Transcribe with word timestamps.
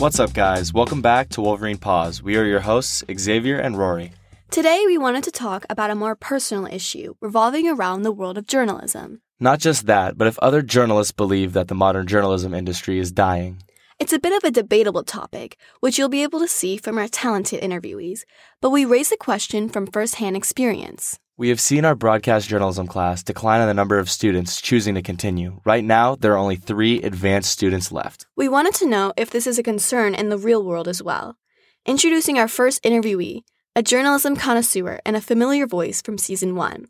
What's 0.00 0.18
up, 0.18 0.32
guys? 0.32 0.72
Welcome 0.72 1.02
back 1.02 1.28
to 1.28 1.42
Wolverine 1.42 1.76
Pause. 1.76 2.22
We 2.22 2.38
are 2.38 2.44
your 2.46 2.60
hosts, 2.60 3.04
Xavier 3.18 3.58
and 3.58 3.76
Rory. 3.76 4.12
Today, 4.50 4.84
we 4.86 4.96
wanted 4.96 5.24
to 5.24 5.30
talk 5.30 5.66
about 5.68 5.90
a 5.90 5.94
more 5.94 6.16
personal 6.16 6.64
issue 6.64 7.16
revolving 7.20 7.68
around 7.68 8.00
the 8.00 8.10
world 8.10 8.38
of 8.38 8.46
journalism. 8.46 9.20
Not 9.40 9.58
just 9.58 9.84
that, 9.88 10.16
but 10.16 10.26
if 10.26 10.38
other 10.38 10.62
journalists 10.62 11.12
believe 11.12 11.52
that 11.52 11.68
the 11.68 11.74
modern 11.74 12.06
journalism 12.06 12.54
industry 12.54 12.98
is 12.98 13.12
dying. 13.12 13.62
It's 13.98 14.14
a 14.14 14.18
bit 14.18 14.32
of 14.32 14.42
a 14.42 14.50
debatable 14.50 15.04
topic, 15.04 15.58
which 15.80 15.98
you'll 15.98 16.08
be 16.08 16.22
able 16.22 16.38
to 16.38 16.48
see 16.48 16.78
from 16.78 16.96
our 16.96 17.06
talented 17.06 17.60
interviewees, 17.60 18.20
but 18.62 18.70
we 18.70 18.86
raise 18.86 19.10
the 19.10 19.18
question 19.18 19.68
from 19.68 19.86
firsthand 19.86 20.34
experience. 20.34 21.18
We 21.40 21.48
have 21.48 21.58
seen 21.58 21.86
our 21.86 21.94
broadcast 21.94 22.50
journalism 22.50 22.86
class 22.86 23.22
decline 23.22 23.62
in 23.62 23.66
the 23.66 23.72
number 23.72 23.98
of 23.98 24.10
students 24.10 24.60
choosing 24.60 24.94
to 24.96 25.00
continue. 25.00 25.62
Right 25.64 25.82
now, 25.82 26.14
there 26.16 26.34
are 26.34 26.36
only 26.36 26.56
three 26.56 27.00
advanced 27.00 27.50
students 27.50 27.90
left. 27.90 28.26
We 28.36 28.46
wanted 28.46 28.74
to 28.74 28.86
know 28.86 29.14
if 29.16 29.30
this 29.30 29.46
is 29.46 29.58
a 29.58 29.62
concern 29.62 30.14
in 30.14 30.28
the 30.28 30.36
real 30.36 30.62
world 30.62 30.86
as 30.86 31.02
well. 31.02 31.38
Introducing 31.86 32.38
our 32.38 32.46
first 32.46 32.82
interviewee, 32.82 33.40
a 33.74 33.82
journalism 33.82 34.36
connoisseur 34.36 35.00
and 35.06 35.16
a 35.16 35.22
familiar 35.22 35.66
voice 35.66 36.02
from 36.02 36.18
season 36.18 36.56
one. 36.56 36.84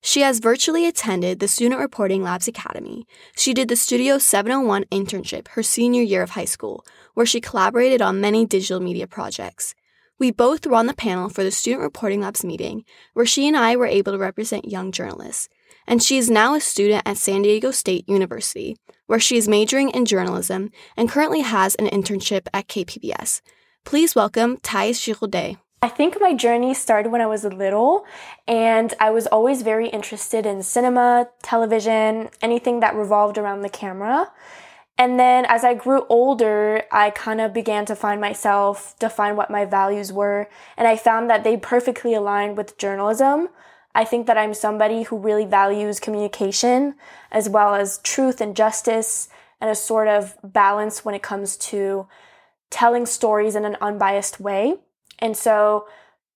She 0.00 0.22
has 0.22 0.40
virtually 0.40 0.84
attended 0.88 1.38
the 1.38 1.46
Student 1.46 1.80
Reporting 1.80 2.24
Labs 2.24 2.48
Academy. 2.48 3.06
She 3.36 3.54
did 3.54 3.68
the 3.68 3.76
Studio 3.76 4.18
701 4.18 4.82
internship 4.86 5.46
her 5.50 5.62
senior 5.62 6.02
year 6.02 6.24
of 6.24 6.30
high 6.30 6.44
school, 6.44 6.84
where 7.14 7.24
she 7.24 7.40
collaborated 7.40 8.02
on 8.02 8.20
many 8.20 8.46
digital 8.46 8.80
media 8.80 9.06
projects. 9.06 9.76
We 10.18 10.30
both 10.30 10.66
were 10.66 10.76
on 10.76 10.86
the 10.86 10.94
panel 10.94 11.28
for 11.28 11.42
the 11.42 11.50
Student 11.50 11.82
Reporting 11.82 12.20
Labs 12.20 12.44
meeting, 12.44 12.84
where 13.14 13.26
she 13.26 13.48
and 13.48 13.56
I 13.56 13.76
were 13.76 13.86
able 13.86 14.12
to 14.12 14.18
represent 14.18 14.70
young 14.70 14.92
journalists. 14.92 15.48
And 15.86 16.02
she 16.02 16.16
is 16.16 16.30
now 16.30 16.54
a 16.54 16.60
student 16.60 17.02
at 17.06 17.16
San 17.16 17.42
Diego 17.42 17.70
State 17.70 18.08
University, 18.08 18.76
where 19.06 19.18
she 19.18 19.36
is 19.36 19.48
majoring 19.48 19.90
in 19.90 20.04
journalism 20.04 20.70
and 20.96 21.08
currently 21.08 21.40
has 21.40 21.74
an 21.76 21.86
internship 21.86 22.46
at 22.54 22.68
KPBS. 22.68 23.40
Please 23.84 24.14
welcome 24.14 24.58
Thais 24.58 25.00
Giraudet. 25.00 25.56
I 25.84 25.88
think 25.88 26.16
my 26.20 26.32
journey 26.32 26.74
started 26.74 27.10
when 27.10 27.20
I 27.20 27.26
was 27.26 27.42
little, 27.42 28.04
and 28.46 28.94
I 29.00 29.10
was 29.10 29.26
always 29.26 29.62
very 29.62 29.88
interested 29.88 30.46
in 30.46 30.62
cinema, 30.62 31.28
television, 31.42 32.30
anything 32.40 32.78
that 32.80 32.94
revolved 32.94 33.36
around 33.36 33.62
the 33.62 33.68
camera. 33.68 34.30
And 34.98 35.18
then 35.18 35.44
as 35.46 35.64
I 35.64 35.74
grew 35.74 36.06
older, 36.08 36.84
I 36.92 37.10
kind 37.10 37.40
of 37.40 37.54
began 37.54 37.86
to 37.86 37.96
find 37.96 38.20
myself, 38.20 38.94
define 38.98 39.36
what 39.36 39.50
my 39.50 39.64
values 39.64 40.12
were, 40.12 40.48
and 40.76 40.86
I 40.86 40.96
found 40.96 41.30
that 41.30 41.44
they 41.44 41.56
perfectly 41.56 42.14
aligned 42.14 42.56
with 42.56 42.78
journalism. 42.78 43.48
I 43.94 44.04
think 44.04 44.26
that 44.26 44.38
I'm 44.38 44.54
somebody 44.54 45.02
who 45.02 45.16
really 45.16 45.44
values 45.44 46.00
communication 46.00 46.94
as 47.30 47.48
well 47.48 47.74
as 47.74 47.98
truth 47.98 48.40
and 48.40 48.56
justice 48.56 49.28
and 49.60 49.70
a 49.70 49.74
sort 49.74 50.08
of 50.08 50.36
balance 50.42 51.04
when 51.04 51.14
it 51.14 51.22
comes 51.22 51.56
to 51.56 52.06
telling 52.70 53.06
stories 53.06 53.54
in 53.54 53.64
an 53.64 53.76
unbiased 53.80 54.40
way. 54.40 54.76
And 55.18 55.36
so 55.36 55.86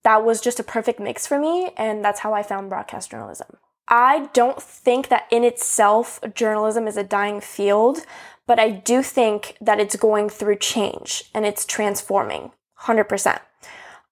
that 0.04 0.24
was 0.24 0.40
just 0.40 0.60
a 0.60 0.64
perfect 0.64 1.00
mix 1.00 1.26
for 1.26 1.38
me, 1.38 1.70
and 1.76 2.04
that's 2.04 2.20
how 2.20 2.32
I 2.32 2.42
found 2.42 2.68
broadcast 2.68 3.10
journalism. 3.10 3.56
I 3.88 4.28
don't 4.32 4.62
think 4.62 5.08
that 5.08 5.26
in 5.30 5.44
itself 5.44 6.20
journalism 6.34 6.86
is 6.86 6.96
a 6.96 7.04
dying 7.04 7.40
field, 7.40 8.04
but 8.46 8.58
I 8.58 8.70
do 8.70 9.02
think 9.02 9.56
that 9.60 9.80
it's 9.80 9.96
going 9.96 10.28
through 10.28 10.56
change 10.56 11.24
and 11.34 11.44
it's 11.44 11.66
transforming 11.66 12.52
100%. 12.82 13.40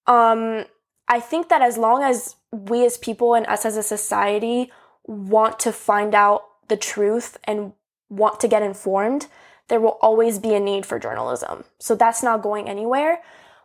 Um, 0.07 0.65
I 1.09 1.21
think 1.21 1.49
that 1.49 1.63
as 1.63 1.79
long 1.79 2.03
as 2.03 2.37
we 2.51 2.85
as 2.85 2.97
people 2.97 3.35
and 3.35 3.47
us 3.47 3.65
as 3.65 3.77
a 3.77 3.83
society 3.83 4.71
want 5.07 5.59
to 5.61 5.73
find 5.73 6.15
out 6.15 6.45
the 6.69 6.77
truth 6.77 7.37
and 7.45 7.73
want 8.09 8.41
to 8.41 8.49
get 8.49 8.63
informed, 8.63 9.27
there 9.69 9.81
will 9.81 9.99
always 10.01 10.39
be 10.39 10.55
a 10.55 10.61
need 10.61 10.87
for 10.87 10.99
journalism. 10.99 11.65
So 11.79 11.95
that's 11.95 12.23
not 12.23 12.43
going 12.43 12.69
anywhere. 12.69 13.23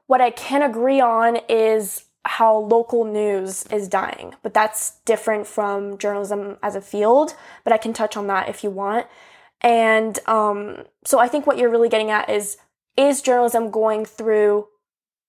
What 0.08 0.22
I 0.22 0.32
can 0.32 0.62
agree 0.62 1.00
on 1.00 1.40
is 1.48 2.06
how 2.26 2.58
local 2.58 3.06
news 3.06 3.66
is 3.72 3.88
dying, 3.88 4.36
but 4.44 4.54
that's 4.54 5.00
different 5.06 5.48
from 5.48 5.98
journalism 5.98 6.58
as 6.62 6.76
a 6.76 6.82
field. 6.82 7.36
But 7.64 7.74
I 7.74 7.78
can 7.78 7.94
touch 7.94 8.18
on 8.18 8.28
that 8.28 8.50
if 8.50 8.64
you 8.64 8.70
want. 8.70 9.08
And 9.62 10.18
um, 10.28 10.86
so 11.06 11.20
I 11.20 11.28
think 11.28 11.46
what 11.46 11.58
you're 11.58 11.70
really 11.70 11.90
getting 11.90 12.12
at 12.12 12.30
is 12.30 12.58
is 12.98 13.22
journalism 13.22 13.72
going 13.72 14.06
through 14.06 14.68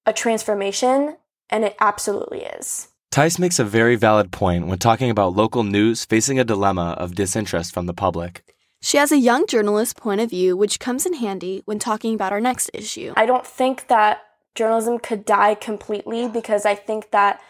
a 0.06 0.12
transformation? 0.12 1.16
And 1.48 1.64
it 1.64 1.76
absolutely 1.80 2.42
is. 2.42 2.88
Thais 3.10 3.38
makes 3.38 3.58
a 3.58 3.64
very 3.64 3.96
valid 3.96 4.30
point 4.30 4.68
when 4.68 4.78
talking 4.78 5.10
about 5.10 5.34
local 5.34 5.64
news 5.64 6.04
facing 6.04 6.38
a 6.38 6.44
dilemma 6.44 6.94
of 6.98 7.14
disinterest 7.14 7.74
from 7.74 7.86
the 7.86 7.94
public. 7.94 8.44
She 8.82 8.96
has 8.96 9.12
a 9.12 9.18
young 9.18 9.46
journalist 9.46 9.96
point 9.96 10.20
of 10.20 10.30
view, 10.30 10.56
which 10.56 10.78
comes 10.78 11.04
in 11.06 11.14
handy 11.14 11.62
when 11.64 11.78
talking 11.78 12.14
about 12.14 12.32
our 12.32 12.40
next 12.40 12.70
issue. 12.72 13.12
I 13.16 13.26
don't 13.26 13.46
think 13.46 13.88
that 13.88 14.22
journalism 14.54 14.98
could 14.98 15.24
die 15.24 15.54
completely 15.54 16.28
because 16.28 16.64
I 16.64 16.74
think 16.76 17.10
that 17.10 17.40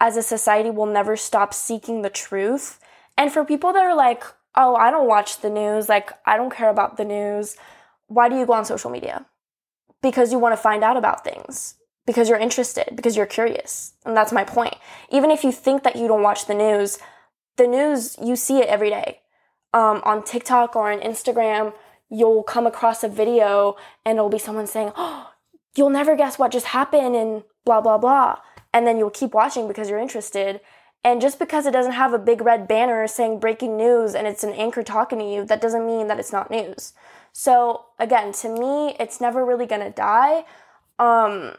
as 0.00 0.16
a 0.16 0.22
society 0.22 0.70
we'll 0.70 0.86
never 0.86 1.16
stop 1.16 1.54
seeking 1.54 2.02
the 2.02 2.10
truth. 2.10 2.80
And 3.16 3.30
for 3.30 3.44
people 3.44 3.72
that 3.72 3.84
are 3.84 3.94
like, 3.94 4.24
oh, 4.56 4.76
I 4.76 4.90
don't 4.90 5.08
watch 5.08 5.40
the 5.40 5.50
news, 5.50 5.88
like, 5.88 6.12
I 6.26 6.36
don't 6.36 6.54
care 6.54 6.70
about 6.70 6.96
the 6.96 7.04
news, 7.04 7.56
why 8.06 8.28
do 8.28 8.36
you 8.38 8.46
go 8.46 8.52
on 8.52 8.64
social 8.64 8.90
media? 8.90 9.26
Because 10.02 10.32
you 10.32 10.38
want 10.38 10.52
to 10.52 10.62
find 10.62 10.84
out 10.84 10.96
about 10.96 11.24
things, 11.24 11.74
because 12.06 12.28
you're 12.28 12.38
interested, 12.38 12.90
because 12.94 13.16
you're 13.16 13.26
curious. 13.26 13.94
And 14.04 14.16
that's 14.16 14.32
my 14.32 14.44
point. 14.44 14.74
Even 15.10 15.30
if 15.30 15.44
you 15.44 15.52
think 15.52 15.82
that 15.82 15.96
you 15.96 16.06
don't 16.06 16.22
watch 16.22 16.46
the 16.46 16.54
news, 16.54 16.98
the 17.56 17.66
news, 17.66 18.16
you 18.22 18.36
see 18.36 18.58
it 18.58 18.68
every 18.68 18.90
day. 18.90 19.20
Um, 19.72 20.02
on 20.04 20.22
TikTok 20.22 20.76
or 20.76 20.92
on 20.92 21.00
Instagram, 21.00 21.72
you'll 22.08 22.42
come 22.42 22.66
across 22.66 23.02
a 23.02 23.08
video 23.08 23.76
and 24.04 24.18
it'll 24.18 24.30
be 24.30 24.38
someone 24.38 24.66
saying, 24.66 24.92
oh, 24.96 25.30
you'll 25.74 25.90
never 25.90 26.14
guess 26.14 26.38
what 26.38 26.52
just 26.52 26.66
happened 26.66 27.16
and 27.16 27.42
blah, 27.64 27.80
blah, 27.80 27.98
blah. 27.98 28.38
And 28.72 28.86
then 28.86 28.98
you'll 28.98 29.10
keep 29.10 29.34
watching 29.34 29.66
because 29.66 29.88
you're 29.88 29.98
interested. 29.98 30.60
And 31.04 31.20
just 31.20 31.38
because 31.38 31.66
it 31.66 31.72
doesn't 31.72 31.92
have 31.92 32.14
a 32.14 32.18
big 32.18 32.40
red 32.40 32.66
banner 32.66 33.06
saying 33.06 33.38
breaking 33.38 33.76
news 33.76 34.14
and 34.14 34.26
it's 34.26 34.42
an 34.42 34.54
anchor 34.54 34.82
talking 34.82 35.18
to 35.18 35.24
you, 35.24 35.44
that 35.44 35.60
doesn't 35.60 35.86
mean 35.86 36.08
that 36.08 36.18
it's 36.18 36.32
not 36.32 36.50
news. 36.50 36.94
So 37.32 37.84
again, 37.98 38.32
to 38.32 38.48
me, 38.48 38.96
it's 38.98 39.20
never 39.20 39.44
really 39.44 39.66
gonna 39.66 39.90
die. 39.90 40.46
Um, 40.98 41.56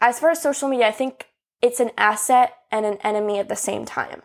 as 0.00 0.18
far 0.18 0.30
as 0.30 0.42
social 0.42 0.68
media, 0.68 0.88
I 0.88 0.90
think 0.90 1.28
it's 1.62 1.78
an 1.78 1.92
asset 1.96 2.56
and 2.72 2.84
an 2.84 2.98
enemy 3.04 3.38
at 3.38 3.48
the 3.48 3.56
same 3.56 3.84
time. 3.84 4.22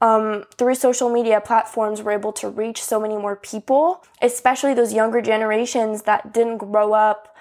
Um, 0.00 0.44
through 0.56 0.76
social 0.76 1.10
media 1.10 1.40
platforms, 1.40 2.02
we're 2.02 2.12
able 2.12 2.32
to 2.34 2.48
reach 2.48 2.82
so 2.82 3.00
many 3.00 3.16
more 3.16 3.34
people, 3.34 4.04
especially 4.22 4.74
those 4.74 4.92
younger 4.92 5.22
generations 5.22 6.02
that 6.02 6.32
didn't 6.32 6.58
grow 6.58 6.92
up, 6.92 7.34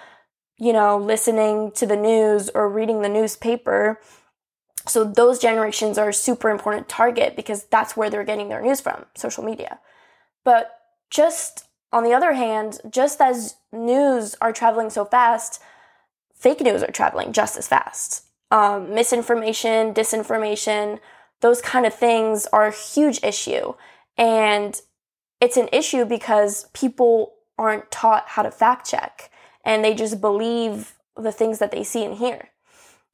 you 0.57 0.73
know, 0.73 0.97
listening 0.97 1.71
to 1.73 1.85
the 1.85 1.97
news 1.97 2.49
or 2.49 2.69
reading 2.69 3.01
the 3.01 3.09
newspaper 3.09 3.99
so 4.87 5.03
those 5.03 5.39
generations 5.39 5.97
are 5.97 6.09
a 6.09 6.13
super 6.13 6.49
important 6.49 6.87
target 6.87 7.35
because 7.35 7.63
that's 7.65 7.97
where 7.97 8.09
they're 8.09 8.23
getting 8.23 8.49
their 8.49 8.61
news 8.61 8.81
from, 8.81 9.05
social 9.15 9.43
media. 9.43 9.79
But 10.43 10.71
just 11.09 11.65
on 11.91 12.03
the 12.03 12.13
other 12.13 12.33
hand, 12.33 12.79
just 12.89 13.21
as 13.21 13.55
news 13.71 14.35
are 14.41 14.51
traveling 14.51 14.89
so 14.89 15.05
fast, 15.05 15.61
fake 16.33 16.61
news 16.61 16.83
are 16.83 16.91
traveling 16.91 17.33
just 17.33 17.57
as 17.57 17.67
fast. 17.67 18.25
Um, 18.51 18.93
misinformation, 18.93 19.93
disinformation, 19.93 20.99
those 21.41 21.61
kind 21.61 21.85
of 21.85 21.93
things 21.93 22.45
are 22.53 22.67
a 22.67 22.71
huge 22.71 23.23
issue. 23.23 23.73
And 24.17 24.79
it's 25.41 25.57
an 25.57 25.69
issue 25.73 26.05
because 26.05 26.67
people 26.73 27.33
aren't 27.57 27.91
taught 27.91 28.29
how 28.29 28.43
to 28.43 28.51
fact 28.51 28.89
check 28.89 29.31
and 29.63 29.83
they 29.83 29.93
just 29.93 30.21
believe 30.21 30.95
the 31.17 31.31
things 31.31 31.59
that 31.59 31.71
they 31.71 31.83
see 31.83 32.03
and 32.03 32.17
hear. 32.17 32.49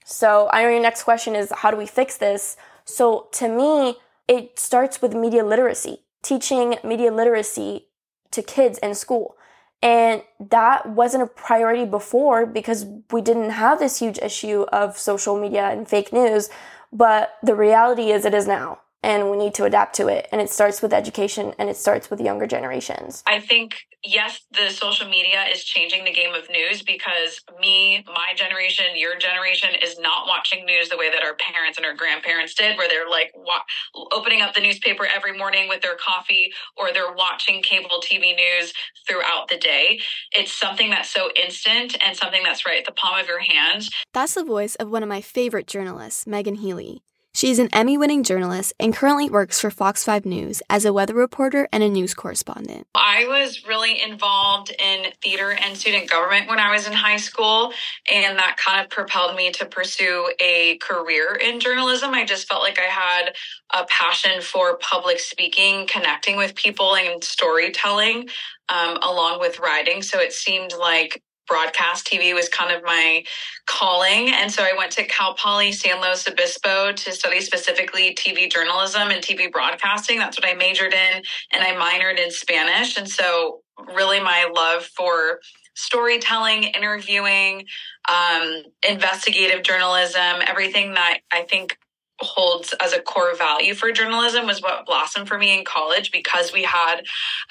So 0.04 0.50
I 0.52 0.64
know 0.64 0.70
your 0.70 0.82
next 0.82 1.04
question 1.04 1.36
is 1.36 1.52
how 1.58 1.72
do 1.72 1.78
we 1.78 1.86
fix 1.86 2.18
this? 2.18 2.58
So 2.86 3.28
to 3.34 3.48
me, 3.48 3.98
it 4.28 4.60
starts 4.60 5.02
with 5.02 5.14
media 5.14 5.46
literacy, 5.46 6.00
teaching 6.22 6.78
media 6.84 7.12
literacy 7.12 7.88
to 8.32 8.42
kids 8.42 8.78
in 8.80 8.96
school. 8.96 9.36
And 9.84 10.22
that 10.40 10.88
wasn't 10.88 11.24
a 11.24 11.28
priority 11.28 11.86
before 11.86 12.46
because 12.46 12.86
we 13.12 13.22
didn't 13.22 13.50
have 13.52 13.80
this 13.80 14.00
huge 14.00 14.20
issue 14.20 14.62
of 14.72 14.98
social 14.98 15.40
media 15.40 15.70
and 15.70 15.88
fake 15.88 16.14
news. 16.14 16.50
But 16.94 17.36
the 17.42 17.56
reality 17.56 18.12
is 18.12 18.26
it 18.26 18.34
is 18.34 18.48
now 18.48 18.80
and 19.04 19.30
we 19.32 19.38
need 19.38 19.54
to 19.56 19.64
adapt 19.64 19.96
to 19.96 20.08
it. 20.08 20.28
And 20.32 20.40
it 20.40 20.50
starts 20.50 20.82
with 20.82 20.94
education 20.94 21.54
and 21.58 21.70
it 21.70 21.78
starts 21.78 22.10
with 22.10 22.22
younger 22.22 22.46
generations. 22.46 23.24
I 23.26 23.40
think, 23.40 23.88
yes, 24.04 24.42
the 24.52 24.70
social 24.70 25.08
media 25.10 25.44
is 25.52 25.64
changing 25.64 26.04
the 26.04 26.14
game 26.14 26.34
of 26.36 26.50
news 26.50 26.84
because 26.84 27.42
me, 27.60 28.06
my 28.08 28.34
generation, 28.36 28.86
your 28.96 29.18
generation 29.18 29.72
is 29.82 30.00
not 30.00 30.28
watching 30.28 30.66
news 30.66 30.90
the 30.90 30.98
way 30.98 31.10
that 31.10 31.24
our 31.24 31.36
parents 31.36 31.78
and 31.78 31.86
our 31.86 31.96
grandparents 31.96 32.54
did, 32.54 32.78
where 32.78 32.88
they're 32.88 33.10
like 33.10 33.32
wa- 33.36 33.64
opening 34.12 34.42
up 34.42 34.54
the 34.54 34.62
newspaper 34.62 35.08
every 35.14 35.36
morning 35.36 35.68
with 35.68 35.82
their 35.82 35.96
coffee 35.96 36.52
or 36.78 36.92
they're 36.94 37.14
watching 37.14 37.62
cable 37.64 38.02
TV 38.04 38.36
news 38.36 38.74
throughout 39.08 39.48
the 39.50 39.58
day. 39.58 40.00
It's 40.32 40.54
something 40.54 40.90
that's 40.92 41.10
so 41.10 41.30
instant 41.42 41.98
and 42.06 42.16
something 42.16 42.44
that's 42.44 42.66
right 42.66 42.80
at 42.80 42.86
the 42.86 42.92
palm 42.92 43.20
of 43.20 43.28
your 43.28 43.40
hand. 43.40 43.90
That's 44.14 44.36
the 44.36 44.44
voice 44.44 44.76
of 44.76 44.92
one 44.92 45.02
of 45.02 45.10
my 45.10 45.22
favorite 45.22 45.66
journalists, 45.66 46.28
Megan 46.28 46.56
Healy. 46.56 47.02
She 47.42 47.50
is 47.50 47.58
an 47.58 47.70
Emmy 47.74 47.98
winning 47.98 48.22
journalist 48.22 48.72
and 48.80 48.96
currently 48.96 49.28
works 49.28 49.60
for 49.60 49.72
Fox 49.72 50.04
5 50.04 50.28
News 50.28 50.62
as 50.70 50.86
a 50.86 50.94
weather 50.94 51.16
reporter 51.16 51.68
and 51.74 51.82
a 51.82 51.90
news 51.90 52.14
correspondent. 52.14 52.86
I 52.94 53.26
was 53.28 53.66
really 53.66 54.00
involved 54.00 54.70
in 54.70 55.12
theater 55.24 55.50
and 55.50 55.76
student 55.76 56.08
government 56.08 56.48
when 56.48 56.60
I 56.60 56.72
was 56.72 56.86
in 56.86 56.94
high 56.94 57.18
school, 57.18 57.74
and 58.14 58.38
that 58.38 58.58
kind 58.58 58.80
of 58.80 58.92
propelled 58.92 59.36
me 59.36 59.50
to 59.54 59.66
pursue 59.66 60.32
a 60.40 60.78
career 60.84 61.34
in 61.34 61.60
journalism. 61.60 62.14
I 62.14 62.26
just 62.26 62.48
felt 62.48 62.62
like 62.62 62.78
I 62.78 62.84
had 62.84 63.34
a 63.74 63.86
passion 63.86 64.44
for 64.44 64.78
public 64.78 65.18
speaking, 65.18 65.88
connecting 65.88 66.38
with 66.38 66.54
people, 66.54 66.96
and 66.96 67.24
storytelling 67.24 68.30
um, 68.70 69.00
along 69.02 69.40
with 69.40 69.60
writing. 69.60 70.04
So 70.04 70.20
it 70.20 70.32
seemed 70.32 70.74
like 70.80 71.24
broadcast 71.52 72.08
TV 72.08 72.34
was 72.34 72.48
kind 72.48 72.74
of 72.74 72.82
my 72.84 73.26
calling. 73.66 74.30
And 74.30 74.50
so 74.50 74.64
I 74.64 74.72
went 74.78 74.94
to 74.94 75.04
Cal 75.04 75.34
Poly 75.34 75.74
San 75.74 76.02
Luis 76.02 76.26
Obispo 76.26 76.94
to 76.94 77.12
study 77.12 77.42
specifically 77.42 78.16
TV 78.16 78.50
journalism 78.50 79.10
and 79.10 79.22
TV 79.22 79.52
broadcasting. 79.52 80.18
That's 80.18 80.38
what 80.40 80.48
I 80.48 80.54
majored 80.54 80.94
in. 80.94 81.24
And 81.52 81.62
I 81.62 81.74
minored 81.74 82.24
in 82.24 82.32
Spanish. 82.32 82.98
And 82.98 83.10
so 83.10 83.64
really 83.94 84.22
my 84.22 84.50
love 84.56 84.86
for 84.86 85.42
storytelling, 85.76 86.64
interviewing, 86.64 87.66
um, 88.10 88.64
investigative 88.88 89.64
journalism, 89.64 90.42
everything 90.48 90.94
that 90.94 91.20
I 91.34 91.44
think 91.44 91.78
holds 92.22 92.74
as 92.82 92.94
a 92.94 93.02
core 93.02 93.36
value 93.36 93.74
for 93.74 93.92
journalism 93.92 94.46
was 94.46 94.62
what 94.62 94.86
blossomed 94.86 95.28
for 95.28 95.38
me 95.38 95.58
in 95.58 95.66
college 95.66 96.12
because 96.12 96.54
we 96.54 96.64
had 96.64 97.02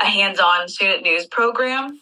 a 0.00 0.06
hands-on 0.06 0.68
student 0.68 1.02
news 1.02 1.26
program 1.26 2.00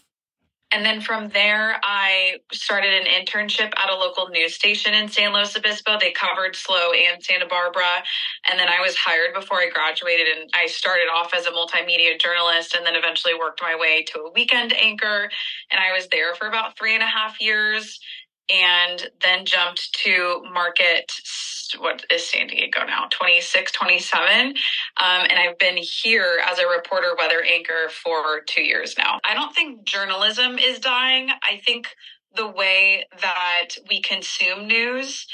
and 0.71 0.85
then 0.85 1.01
from 1.01 1.31
there, 1.31 1.81
I 1.83 2.41
started 2.53 2.93
an 2.93 3.07
internship 3.07 3.73
at 3.79 3.91
a 3.91 3.97
local 3.97 4.29
news 4.29 4.55
station 4.55 4.93
in 4.93 5.09
San 5.09 5.33
Luis 5.33 5.57
Obispo. 5.57 5.99
They 5.99 6.13
covered 6.13 6.55
SLO 6.57 6.93
and 6.93 7.23
Santa 7.23 7.47
Barbara. 7.47 8.03
And 8.51 8.59
then 8.59 8.69
I 8.69 8.81
was 8.81 8.95
hired 8.95 9.33
before 9.33 9.61
I 9.61 9.71
graduated. 9.71 10.27
And 10.27 10.51
I 10.55 10.67
started 10.67 11.09
off 11.11 11.33
as 11.35 11.47
a 11.47 11.53
multimedia 11.53 12.21
journalist 12.21 12.75
and 12.75 12.85
then 12.85 12.97
eventually 12.97 13.33
worked 13.35 13.63
my 13.63 13.77
way 13.77 14.03
to 14.09 14.21
a 14.21 14.33
weekend 14.33 14.75
anchor. 14.75 15.31
And 15.71 15.81
I 15.81 15.93
was 15.93 16.07
there 16.09 16.35
for 16.35 16.49
about 16.49 16.77
three 16.77 16.95
and 16.95 17.03
a 17.03 17.07
half 17.07 17.41
years 17.41 17.99
and 18.51 19.09
then 19.23 19.45
jumped 19.45 19.93
to 20.05 20.43
market 20.53 21.11
what 21.79 22.05
is 22.13 22.29
San 22.29 22.47
Diego 22.49 22.85
now 22.87 23.09
26 23.11 23.73
27 23.73 24.49
um, 24.49 25.27
and 25.31 25.39
I've 25.39 25.59
been 25.59 25.77
here 25.77 26.39
as 26.49 26.59
a 26.59 26.69
reporter 26.69 27.15
weather 27.19 27.43
anchor 27.43 27.89
for 27.91 28.41
2 28.47 28.63
years 28.63 28.97
now. 28.99 29.21
I 29.29 29.35
don't 29.35 29.55
think 29.55 29.85
journalism 29.85 30.59
is 30.59 30.79
dying. 30.79 31.31
I 31.31 31.61
think 31.65 31.89
the 32.37 32.49
way 32.49 33.05
that 33.21 33.69
we 33.89 34.01
consume 34.03 34.67
news 34.69 35.27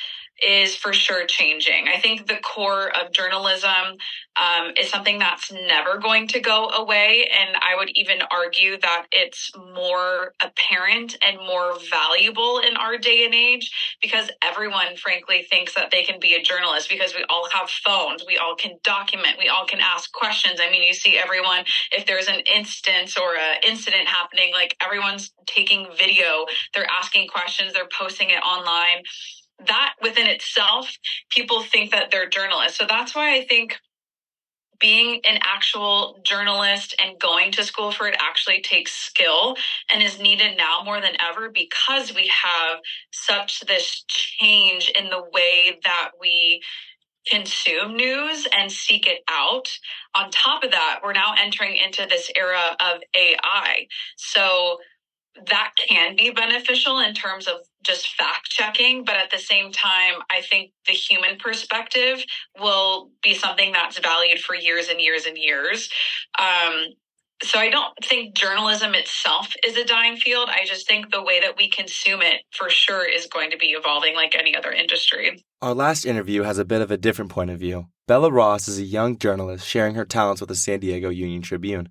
is 0.42 0.74
for 0.74 0.92
sure 0.92 1.26
changing. 1.26 1.86
I 1.88 2.00
think 2.00 2.26
the 2.26 2.36
core 2.36 2.94
of 2.96 3.12
journalism 3.12 3.98
um, 4.36 4.72
is 4.78 4.90
something 4.90 5.18
that's 5.18 5.52
never 5.52 5.98
going 5.98 6.26
to 6.28 6.40
go 6.40 6.68
away. 6.70 7.28
And 7.38 7.56
I 7.56 7.76
would 7.76 7.90
even 7.94 8.18
argue 8.32 8.78
that 8.80 9.06
it's 9.12 9.52
more 9.74 10.34
apparent 10.42 11.16
and 11.24 11.38
more 11.38 11.78
valuable 11.88 12.58
in 12.58 12.76
our 12.76 12.98
day 12.98 13.24
and 13.24 13.34
age 13.34 13.70
because 14.02 14.30
everyone, 14.42 14.96
frankly, 14.96 15.46
thinks 15.48 15.74
that 15.74 15.90
they 15.92 16.02
can 16.02 16.18
be 16.18 16.34
a 16.34 16.42
journalist 16.42 16.88
because 16.88 17.14
we 17.14 17.24
all 17.30 17.48
have 17.52 17.70
phones, 17.70 18.24
we 18.26 18.36
all 18.36 18.56
can 18.56 18.78
document, 18.82 19.36
we 19.38 19.48
all 19.48 19.66
can 19.66 19.80
ask 19.80 20.12
questions. 20.12 20.58
I 20.60 20.68
mean, 20.70 20.82
you 20.82 20.94
see 20.94 21.16
everyone, 21.16 21.64
if 21.92 22.06
there's 22.06 22.26
an 22.26 22.40
instance 22.52 23.16
or 23.16 23.36
an 23.36 23.58
incident 23.66 24.08
happening, 24.08 24.52
like 24.52 24.76
everyone's 24.84 25.32
taking 25.46 25.86
video, 25.96 26.46
they're 26.74 26.90
asking 26.90 27.28
questions, 27.28 27.72
they're 27.72 27.88
posting 27.96 28.30
it 28.30 28.42
online 28.42 29.04
that 29.66 29.94
within 30.02 30.26
itself, 30.26 30.96
people 31.30 31.62
think 31.62 31.92
that 31.92 32.10
they're 32.10 32.28
journalists. 32.28 32.78
So 32.78 32.86
that's 32.88 33.14
why 33.14 33.36
I 33.36 33.44
think 33.44 33.76
being 34.80 35.20
an 35.28 35.38
actual 35.42 36.20
journalist 36.24 36.94
and 37.02 37.18
going 37.18 37.52
to 37.52 37.64
school 37.64 37.92
for 37.92 38.06
it 38.06 38.16
actually 38.20 38.60
takes 38.60 38.92
skill 38.92 39.56
and 39.90 40.02
is 40.02 40.20
needed 40.20 40.56
now 40.56 40.82
more 40.84 41.00
than 41.00 41.14
ever 41.20 41.50
because 41.50 42.14
we 42.14 42.28
have 42.28 42.80
such 43.12 43.60
this 43.60 44.04
change 44.08 44.90
in 44.98 45.08
the 45.08 45.22
way 45.32 45.78
that 45.84 46.10
we 46.20 46.62
consume 47.26 47.96
news 47.96 48.46
and 48.56 48.70
seek 48.70 49.06
it 49.06 49.20
out. 49.30 49.68
On 50.14 50.30
top 50.30 50.62
of 50.62 50.70
that, 50.72 51.00
we're 51.02 51.12
now 51.12 51.34
entering 51.38 51.76
into 51.76 52.06
this 52.08 52.30
era 52.36 52.76
of 52.80 53.00
AI. 53.16 53.86
So 54.16 54.78
that 55.48 55.72
can 55.88 56.16
be 56.16 56.30
beneficial 56.30 57.00
in 57.00 57.14
terms 57.14 57.46
of 57.46 57.56
just 57.84 58.14
fact 58.16 58.50
checking, 58.50 59.04
but 59.04 59.16
at 59.16 59.30
the 59.30 59.38
same 59.38 59.72
time, 59.72 60.14
I 60.30 60.40
think 60.40 60.72
the 60.86 60.92
human 60.92 61.38
perspective 61.38 62.24
will 62.60 63.10
be 63.22 63.34
something 63.34 63.72
that's 63.72 63.98
valued 63.98 64.40
for 64.40 64.54
years 64.54 64.88
and 64.88 65.00
years 65.00 65.26
and 65.26 65.36
years. 65.36 65.88
Um, 66.38 66.86
so 67.42 67.58
I 67.58 67.68
don't 67.68 67.92
think 68.02 68.34
journalism 68.34 68.94
itself 68.94 69.52
is 69.66 69.76
a 69.76 69.84
dying 69.84 70.16
field. 70.16 70.48
I 70.50 70.64
just 70.64 70.88
think 70.88 71.10
the 71.10 71.22
way 71.22 71.40
that 71.40 71.56
we 71.56 71.68
consume 71.68 72.22
it 72.22 72.42
for 72.52 72.70
sure 72.70 73.06
is 73.06 73.26
going 73.26 73.50
to 73.50 73.58
be 73.58 73.68
evolving 73.68 74.14
like 74.14 74.34
any 74.34 74.56
other 74.56 74.72
industry. 74.72 75.44
Our 75.60 75.74
last 75.74 76.06
interview 76.06 76.42
has 76.42 76.58
a 76.58 76.64
bit 76.64 76.80
of 76.80 76.90
a 76.90 76.96
different 76.96 77.30
point 77.30 77.50
of 77.50 77.58
view. 77.58 77.86
Bella 78.06 78.30
Ross 78.30 78.68
is 78.68 78.78
a 78.78 78.84
young 78.84 79.18
journalist 79.18 79.66
sharing 79.66 79.94
her 79.94 80.04
talents 80.04 80.40
with 80.40 80.48
the 80.48 80.54
San 80.54 80.80
Diego 80.80 81.08
Union 81.08 81.42
Tribune. 81.42 81.88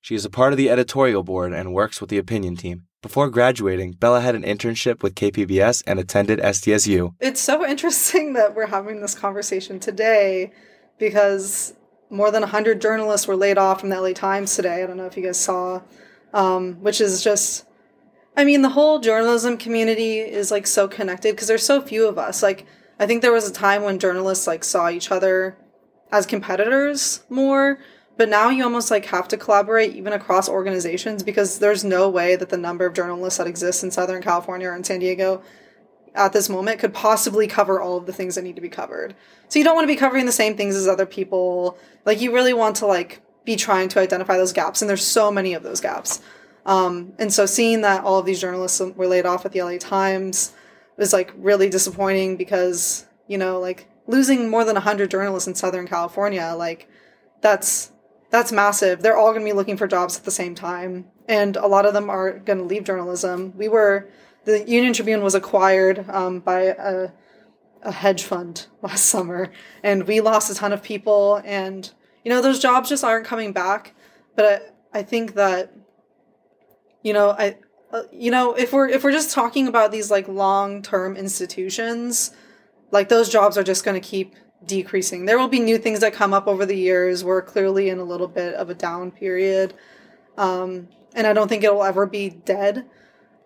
She 0.00 0.14
is 0.14 0.24
a 0.24 0.30
part 0.30 0.52
of 0.52 0.56
the 0.56 0.70
editorial 0.70 1.22
board 1.22 1.52
and 1.52 1.74
works 1.74 2.00
with 2.00 2.10
the 2.10 2.18
opinion 2.18 2.56
team. 2.56 2.84
Before 3.06 3.30
graduating, 3.30 3.92
Bella 3.92 4.20
had 4.20 4.34
an 4.34 4.42
internship 4.42 5.00
with 5.00 5.14
KPBS 5.14 5.80
and 5.86 6.00
attended 6.00 6.40
SDSU. 6.40 7.14
It's 7.20 7.40
so 7.40 7.64
interesting 7.64 8.32
that 8.32 8.56
we're 8.56 8.66
having 8.66 9.00
this 9.00 9.14
conversation 9.14 9.78
today 9.78 10.50
because 10.98 11.74
more 12.10 12.32
than 12.32 12.40
100 12.40 12.80
journalists 12.80 13.28
were 13.28 13.36
laid 13.36 13.58
off 13.58 13.78
from 13.78 13.90
the 13.90 14.00
LA 14.00 14.12
Times 14.12 14.56
today. 14.56 14.82
I 14.82 14.88
don't 14.88 14.96
know 14.96 15.06
if 15.06 15.16
you 15.16 15.22
guys 15.22 15.38
saw, 15.38 15.82
um, 16.34 16.82
which 16.82 17.00
is 17.00 17.22
just, 17.22 17.64
I 18.36 18.44
mean, 18.44 18.62
the 18.62 18.70
whole 18.70 18.98
journalism 18.98 19.56
community 19.56 20.18
is 20.18 20.50
like 20.50 20.66
so 20.66 20.88
connected 20.88 21.36
because 21.36 21.46
there's 21.46 21.64
so 21.64 21.80
few 21.80 22.08
of 22.08 22.18
us. 22.18 22.42
Like, 22.42 22.66
I 22.98 23.06
think 23.06 23.22
there 23.22 23.30
was 23.30 23.48
a 23.48 23.52
time 23.52 23.84
when 23.84 24.00
journalists 24.00 24.48
like 24.48 24.64
saw 24.64 24.90
each 24.90 25.12
other 25.12 25.56
as 26.10 26.26
competitors 26.26 27.22
more 27.28 27.78
but 28.16 28.28
now 28.28 28.48
you 28.48 28.64
almost 28.64 28.90
like 28.90 29.04
have 29.06 29.28
to 29.28 29.36
collaborate 29.36 29.94
even 29.94 30.12
across 30.12 30.48
organizations 30.48 31.22
because 31.22 31.58
there's 31.58 31.84
no 31.84 32.08
way 32.08 32.36
that 32.36 32.48
the 32.48 32.56
number 32.56 32.86
of 32.86 32.94
journalists 32.94 33.38
that 33.38 33.46
exist 33.46 33.84
in 33.84 33.90
Southern 33.90 34.22
California 34.22 34.68
or 34.68 34.74
in 34.74 34.84
San 34.84 35.00
Diego 35.00 35.42
at 36.14 36.32
this 36.32 36.48
moment 36.48 36.80
could 36.80 36.94
possibly 36.94 37.46
cover 37.46 37.80
all 37.80 37.98
of 37.98 38.06
the 38.06 38.12
things 38.12 38.34
that 38.34 38.42
need 38.42 38.56
to 38.56 38.62
be 38.62 38.70
covered. 38.70 39.14
So 39.48 39.58
you 39.58 39.64
don't 39.64 39.74
want 39.74 39.84
to 39.84 39.92
be 39.92 39.98
covering 39.98 40.24
the 40.24 40.32
same 40.32 40.56
things 40.56 40.74
as 40.74 40.88
other 40.88 41.04
people. 41.04 41.78
Like 42.06 42.20
you 42.20 42.32
really 42.32 42.54
want 42.54 42.76
to 42.76 42.86
like 42.86 43.20
be 43.44 43.54
trying 43.54 43.88
to 43.90 44.00
identify 44.00 44.38
those 44.38 44.54
gaps 44.54 44.80
and 44.80 44.88
there's 44.88 45.04
so 45.04 45.30
many 45.30 45.52
of 45.52 45.62
those 45.62 45.80
gaps. 45.80 46.22
Um, 46.64 47.12
and 47.18 47.32
so 47.32 47.46
seeing 47.46 47.82
that 47.82 48.02
all 48.02 48.18
of 48.18 48.26
these 48.26 48.40
journalists 48.40 48.80
were 48.80 49.06
laid 49.06 49.26
off 49.26 49.44
at 49.44 49.52
the 49.52 49.62
LA 49.62 49.76
Times 49.78 50.52
was 50.96 51.12
like 51.12 51.32
really 51.36 51.68
disappointing 51.68 52.36
because, 52.36 53.06
you 53.28 53.36
know, 53.36 53.60
like 53.60 53.86
losing 54.06 54.48
more 54.48 54.64
than 54.64 54.74
100 54.74 55.10
journalists 55.10 55.46
in 55.46 55.54
Southern 55.54 55.86
California, 55.86 56.54
like 56.56 56.88
that's 57.42 57.92
that's 58.30 58.52
massive. 58.52 59.02
They're 59.02 59.16
all 59.16 59.32
going 59.32 59.44
to 59.44 59.50
be 59.50 59.56
looking 59.56 59.76
for 59.76 59.86
jobs 59.86 60.16
at 60.16 60.24
the 60.24 60.30
same 60.30 60.54
time, 60.54 61.06
and 61.28 61.56
a 61.56 61.66
lot 61.66 61.86
of 61.86 61.94
them 61.94 62.10
are 62.10 62.38
going 62.38 62.58
to 62.58 62.64
leave 62.64 62.84
journalism. 62.84 63.52
We 63.56 63.68
were 63.68 64.08
the 64.44 64.68
Union 64.68 64.92
Tribune 64.92 65.22
was 65.22 65.34
acquired 65.34 66.08
um, 66.08 66.40
by 66.40 66.62
a, 66.62 67.10
a 67.82 67.92
hedge 67.92 68.22
fund 68.22 68.66
last 68.82 69.06
summer, 69.06 69.52
and 69.82 70.06
we 70.06 70.20
lost 70.20 70.50
a 70.50 70.54
ton 70.54 70.72
of 70.72 70.82
people. 70.82 71.42
And 71.44 71.90
you 72.24 72.30
know 72.30 72.40
those 72.40 72.58
jobs 72.58 72.88
just 72.88 73.04
aren't 73.04 73.26
coming 73.26 73.52
back. 73.52 73.94
But 74.34 74.74
I, 74.92 75.00
I 75.00 75.02
think 75.02 75.34
that 75.34 75.72
you 77.02 77.12
know 77.12 77.30
I 77.30 77.58
uh, 77.92 78.02
you 78.12 78.30
know 78.30 78.54
if 78.54 78.72
we're 78.72 78.88
if 78.88 79.04
we're 79.04 79.12
just 79.12 79.32
talking 79.32 79.68
about 79.68 79.92
these 79.92 80.10
like 80.10 80.26
long 80.26 80.82
term 80.82 81.16
institutions, 81.16 82.32
like 82.90 83.08
those 83.08 83.28
jobs 83.28 83.56
are 83.56 83.64
just 83.64 83.84
going 83.84 84.00
to 84.00 84.06
keep 84.06 84.34
decreasing. 84.66 85.24
There 85.24 85.38
will 85.38 85.48
be 85.48 85.60
new 85.60 85.78
things 85.78 86.00
that 86.00 86.12
come 86.12 86.34
up 86.34 86.46
over 86.46 86.66
the 86.66 86.76
years. 86.76 87.24
We're 87.24 87.42
clearly 87.42 87.88
in 87.88 87.98
a 87.98 88.04
little 88.04 88.28
bit 88.28 88.54
of 88.54 88.70
a 88.70 88.74
down 88.74 89.10
period. 89.10 89.74
Um, 90.36 90.88
and 91.14 91.26
I 91.26 91.32
don't 91.32 91.48
think 91.48 91.64
it 91.64 91.72
will 91.72 91.84
ever 91.84 92.06
be 92.06 92.30
dead. 92.30 92.86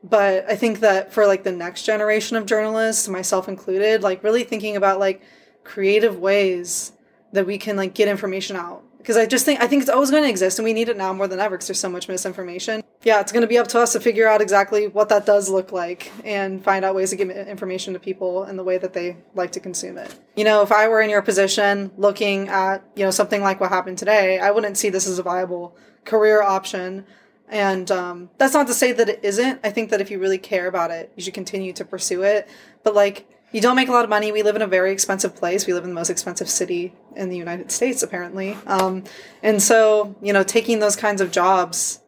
But 0.02 0.48
I 0.48 0.56
think 0.56 0.80
that 0.80 1.12
for 1.12 1.26
like 1.26 1.44
the 1.44 1.52
next 1.52 1.82
generation 1.84 2.36
of 2.36 2.46
journalists, 2.46 3.06
myself 3.06 3.48
included, 3.48 4.02
like 4.02 4.24
really 4.24 4.44
thinking 4.44 4.76
about 4.76 4.98
like 4.98 5.22
creative 5.62 6.18
ways 6.18 6.92
that 7.32 7.46
we 7.46 7.58
can 7.58 7.76
like 7.76 7.94
get 7.94 8.08
information 8.08 8.56
out 8.56 8.82
because 9.00 9.16
I 9.16 9.26
just 9.26 9.44
think 9.44 9.60
I 9.62 9.66
think 9.66 9.82
it's 9.82 9.90
always 9.90 10.10
going 10.10 10.22
to 10.22 10.28
exist, 10.28 10.58
and 10.58 10.64
we 10.64 10.72
need 10.72 10.88
it 10.88 10.96
now 10.96 11.12
more 11.12 11.26
than 11.26 11.40
ever 11.40 11.56
because 11.56 11.68
there's 11.68 11.80
so 11.80 11.88
much 11.88 12.08
misinformation. 12.08 12.82
Yeah, 13.02 13.20
it's 13.20 13.32
going 13.32 13.40
to 13.42 13.48
be 13.48 13.56
up 13.56 13.68
to 13.68 13.80
us 13.80 13.94
to 13.94 14.00
figure 14.00 14.28
out 14.28 14.42
exactly 14.42 14.86
what 14.86 15.08
that 15.08 15.24
does 15.24 15.48
look 15.48 15.72
like 15.72 16.12
and 16.22 16.62
find 16.62 16.84
out 16.84 16.94
ways 16.94 17.10
to 17.10 17.16
give 17.16 17.30
information 17.30 17.94
to 17.94 17.98
people 17.98 18.44
in 18.44 18.56
the 18.56 18.64
way 18.64 18.76
that 18.76 18.92
they 18.92 19.16
like 19.34 19.52
to 19.52 19.60
consume 19.60 19.96
it. 19.96 20.14
You 20.36 20.44
know, 20.44 20.60
if 20.60 20.70
I 20.70 20.86
were 20.86 21.00
in 21.00 21.08
your 21.08 21.22
position, 21.22 21.92
looking 21.96 22.48
at 22.48 22.84
you 22.94 23.04
know 23.04 23.10
something 23.10 23.40
like 23.40 23.58
what 23.58 23.70
happened 23.70 23.96
today, 23.96 24.38
I 24.38 24.50
wouldn't 24.50 24.76
see 24.76 24.90
this 24.90 25.06
as 25.06 25.18
a 25.18 25.22
viable 25.22 25.74
career 26.04 26.42
option. 26.42 27.06
And 27.48 27.90
um, 27.90 28.30
that's 28.36 28.54
not 28.54 28.66
to 28.66 28.74
say 28.74 28.92
that 28.92 29.08
it 29.08 29.20
isn't. 29.22 29.60
I 29.64 29.70
think 29.70 29.90
that 29.90 30.00
if 30.02 30.10
you 30.10 30.18
really 30.18 30.38
care 30.38 30.68
about 30.68 30.90
it, 30.90 31.10
you 31.16 31.22
should 31.22 31.34
continue 31.34 31.72
to 31.72 31.84
pursue 31.86 32.22
it. 32.22 32.48
But 32.84 32.94
like 32.94 33.26
you 33.50 33.62
don't 33.62 33.76
make 33.76 33.88
a 33.88 33.92
lot 33.92 34.04
of 34.04 34.10
money. 34.10 34.30
We 34.30 34.42
live 34.42 34.56
in 34.56 34.62
a 34.62 34.66
very 34.66 34.92
expensive 34.92 35.34
place. 35.34 35.66
We 35.66 35.72
live 35.72 35.84
in 35.84 35.90
the 35.90 35.94
most 35.94 36.10
expensive 36.10 36.50
city 36.50 36.92
in 37.16 37.30
the 37.30 37.36
United 37.36 37.72
States, 37.72 38.02
apparently. 38.02 38.58
Um, 38.66 39.04
and 39.42 39.60
so, 39.60 40.14
you 40.22 40.34
know, 40.34 40.44
taking 40.44 40.78
those 40.78 40.96
kinds 40.96 41.20
of 41.20 41.32
jobs 41.32 42.00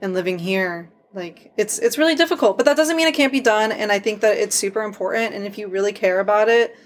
and 0.00 0.14
living 0.14 0.38
here, 0.38 0.90
like 1.14 1.52
it's 1.56 1.78
it's 1.78 1.98
really 1.98 2.14
difficult. 2.14 2.56
But 2.56 2.66
that 2.66 2.76
doesn't 2.76 2.96
mean 2.96 3.08
it 3.08 3.14
can't 3.14 3.32
be 3.32 3.40
done. 3.40 3.72
And 3.72 3.90
I 3.90 3.98
think 3.98 4.20
that 4.20 4.36
it's 4.36 4.56
super 4.56 4.82
important. 4.82 5.34
And 5.34 5.44
if 5.46 5.58
you 5.58 5.68
really 5.68 5.92
care 5.92 6.20
about 6.20 6.48
it, 6.48 6.76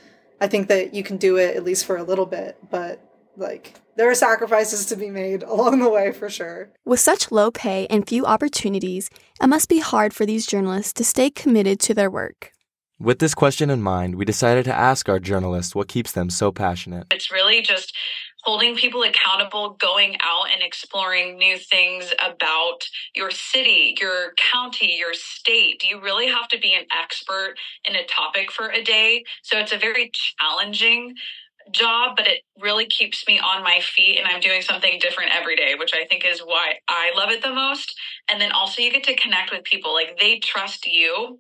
I 0.41 0.47
think 0.49 0.69
that 0.69 0.95
you 0.95 1.03
can 1.03 1.17
do 1.17 1.37
it 1.37 1.57
at 1.57 1.65
least 1.65 1.85
for 1.85 1.97
a 1.97 2.03
little 2.03 2.27
bit. 2.27 2.59
But 2.71 3.01
like 3.37 3.75
there 3.97 4.11
are 4.11 4.15
sacrifices 4.15 4.87
to 4.87 4.97
be 4.97 5.11
made 5.11 5.43
along 5.43 5.81
the 5.81 5.91
way 5.91 6.13
for 6.13 6.29
sure. 6.29 6.71
With 6.85 7.01
such 7.01 7.31
low 7.31 7.51
pay 7.51 7.87
and 7.89 8.07
few 8.07 8.25
opportunities, 8.27 9.11
it 9.41 9.47
must 9.47 9.69
be 9.69 9.81
hard 9.81 10.15
for 10.15 10.27
these 10.27 10.47
journalists 10.47 10.93
to 10.95 11.05
stay 11.05 11.31
committed 11.31 11.81
to 11.81 11.95
their 11.95 12.11
work. 12.11 12.53
With 12.99 13.19
this 13.19 13.35
question 13.35 13.69
in 13.69 13.83
mind, 13.83 14.15
we 14.15 14.25
decided 14.25 14.65
to 14.67 14.73
ask 14.73 15.09
our 15.09 15.19
journalists 15.19 15.75
what 15.75 15.89
keeps 15.89 16.13
them 16.13 16.31
so 16.31 16.53
passionate. 16.53 17.09
It's 17.11 17.33
really 17.33 17.61
just 17.61 17.97
holding 18.43 18.77
people 18.77 19.03
accountable, 19.03 19.77
going 19.81 20.17
out 20.21 20.47
and 20.53 20.63
exploring 20.63 21.39
new 21.39 21.59
things 21.59 22.13
about 22.25 22.79
your 23.15 23.31
city, 23.31 23.97
your 24.01 24.33
county, 24.53 24.97
your 24.99 25.15
state. 25.15 25.85
You 25.89 26.01
really 26.01 26.29
have 26.29 26.49
to 26.49 26.59
be 26.59 26.75
an 26.75 26.85
expert 26.97 27.55
in 27.89 27.97
a 27.97 28.05
topic 28.07 28.51
for 28.51 28.71
a 28.71 28.83
day. 28.83 29.25
So 29.43 29.59
it's 29.59 29.73
a 29.73 29.79
very 29.79 30.11
challenging 30.41 31.15
job, 31.71 32.17
but 32.17 32.27
it 32.27 32.43
really 32.61 32.87
keeps 32.87 33.27
me 33.29 33.39
on 33.39 33.63
my 33.63 33.81
feet 33.81 34.19
and 34.19 34.27
I'm 34.27 34.41
doing 34.41 34.63
something 34.63 34.99
different 35.01 35.31
every 35.33 35.57
day, 35.57 35.75
which 35.79 35.93
I 35.95 36.05
think 36.07 36.25
is 36.27 36.41
why 36.41 36.75
I 36.89 37.13
love 37.17 37.31
it 37.31 37.43
the 37.43 37.55
most. 37.55 37.95
And 38.31 38.41
then 38.41 38.53
also 38.53 38.83
you 38.83 38.93
get 38.93 39.05
to 39.05 39.15
connect 39.15 39.53
with 39.53 39.65
people. 39.65 39.95
Like 39.95 40.19
they 40.19 40.39
trust 40.41 40.87
you 40.87 41.39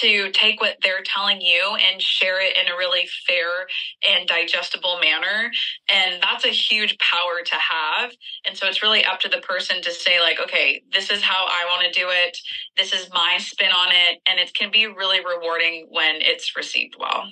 to 0.00 0.30
take 0.32 0.60
what 0.60 0.76
they're 0.82 1.02
telling 1.04 1.40
you 1.40 1.76
and 1.90 2.00
share 2.00 2.40
it 2.40 2.56
in 2.56 2.72
a 2.72 2.76
really 2.76 3.08
fair 3.26 3.66
and 4.08 4.28
digestible 4.28 4.98
manner. 5.00 5.50
And 5.92 6.22
that's 6.22 6.44
a 6.44 6.48
huge 6.48 6.96
power 6.98 7.42
to 7.44 7.54
have. 7.54 8.12
And 8.44 8.56
so 8.56 8.66
it's 8.66 8.82
really 8.82 9.04
up 9.04 9.20
to 9.20 9.28
the 9.28 9.38
person 9.38 9.82
to 9.82 9.92
say, 9.92 10.20
like, 10.20 10.40
okay, 10.40 10.82
this 10.92 11.10
is 11.10 11.22
how 11.22 11.46
I 11.48 11.64
want 11.66 11.92
to 11.92 11.98
do 11.98 12.08
it. 12.10 12.38
This 12.76 12.92
is 12.92 13.08
my 13.12 13.38
spin 13.38 13.72
on 13.72 13.88
it. 13.90 14.20
And 14.28 14.38
it 14.38 14.54
can 14.54 14.70
be 14.70 14.86
really 14.86 15.20
rewarding 15.24 15.86
when 15.90 16.16
it's 16.16 16.56
received 16.56 16.96
well. 16.98 17.24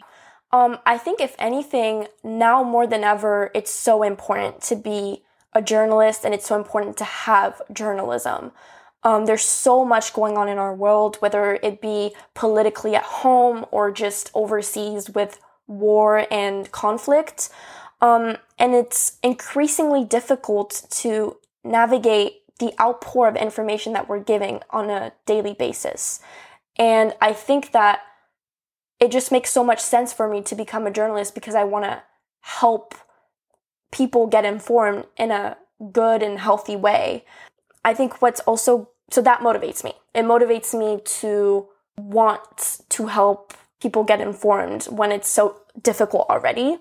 Um, 0.52 0.78
I 0.86 0.98
think, 0.98 1.20
if 1.20 1.34
anything, 1.38 2.06
now 2.22 2.62
more 2.62 2.86
than 2.86 3.02
ever, 3.02 3.50
it's 3.54 3.72
so 3.72 4.04
important 4.04 4.62
to 4.62 4.76
be 4.76 5.22
a 5.52 5.60
journalist 5.62 6.24
and 6.24 6.32
it's 6.32 6.46
so 6.46 6.56
important 6.56 6.96
to 6.98 7.04
have 7.04 7.60
journalism. 7.72 8.52
Um, 9.04 9.26
there's 9.26 9.44
so 9.44 9.84
much 9.84 10.14
going 10.14 10.36
on 10.36 10.48
in 10.48 10.58
our 10.58 10.74
world, 10.74 11.16
whether 11.16 11.58
it 11.62 11.80
be 11.80 12.14
politically 12.34 12.96
at 12.96 13.02
home 13.02 13.66
or 13.70 13.90
just 13.90 14.30
overseas 14.34 15.10
with 15.10 15.38
war 15.66 16.26
and 16.30 16.70
conflict. 16.72 17.50
Um, 18.00 18.38
and 18.58 18.74
it's 18.74 19.18
increasingly 19.22 20.04
difficult 20.04 20.86
to 20.90 21.36
navigate 21.62 22.42
the 22.58 22.72
outpour 22.80 23.28
of 23.28 23.36
information 23.36 23.92
that 23.92 24.08
we're 24.08 24.20
giving 24.20 24.60
on 24.70 24.90
a 24.90 25.12
daily 25.26 25.54
basis. 25.54 26.20
And 26.76 27.14
I 27.20 27.32
think 27.32 27.72
that 27.72 28.00
it 29.00 29.10
just 29.10 29.32
makes 29.32 29.50
so 29.50 29.64
much 29.64 29.80
sense 29.80 30.12
for 30.12 30.28
me 30.28 30.40
to 30.42 30.54
become 30.54 30.86
a 30.86 30.90
journalist 30.90 31.34
because 31.34 31.54
I 31.54 31.64
want 31.64 31.84
to 31.84 32.02
help 32.40 32.94
people 33.90 34.26
get 34.26 34.44
informed 34.44 35.04
in 35.16 35.30
a 35.30 35.56
good 35.92 36.22
and 36.22 36.38
healthy 36.38 36.76
way. 36.76 37.24
I 37.84 37.94
think 37.94 38.22
what's 38.22 38.40
also 38.40 38.90
so 39.14 39.22
that 39.22 39.42
motivates 39.42 39.84
me. 39.84 39.94
It 40.12 40.24
motivates 40.24 40.76
me 40.76 41.00
to 41.20 41.68
want 41.96 42.80
to 42.88 43.06
help 43.06 43.54
people 43.80 44.02
get 44.02 44.20
informed 44.20 44.86
when 44.86 45.12
it's 45.12 45.28
so 45.28 45.60
difficult 45.80 46.28
already. 46.28 46.78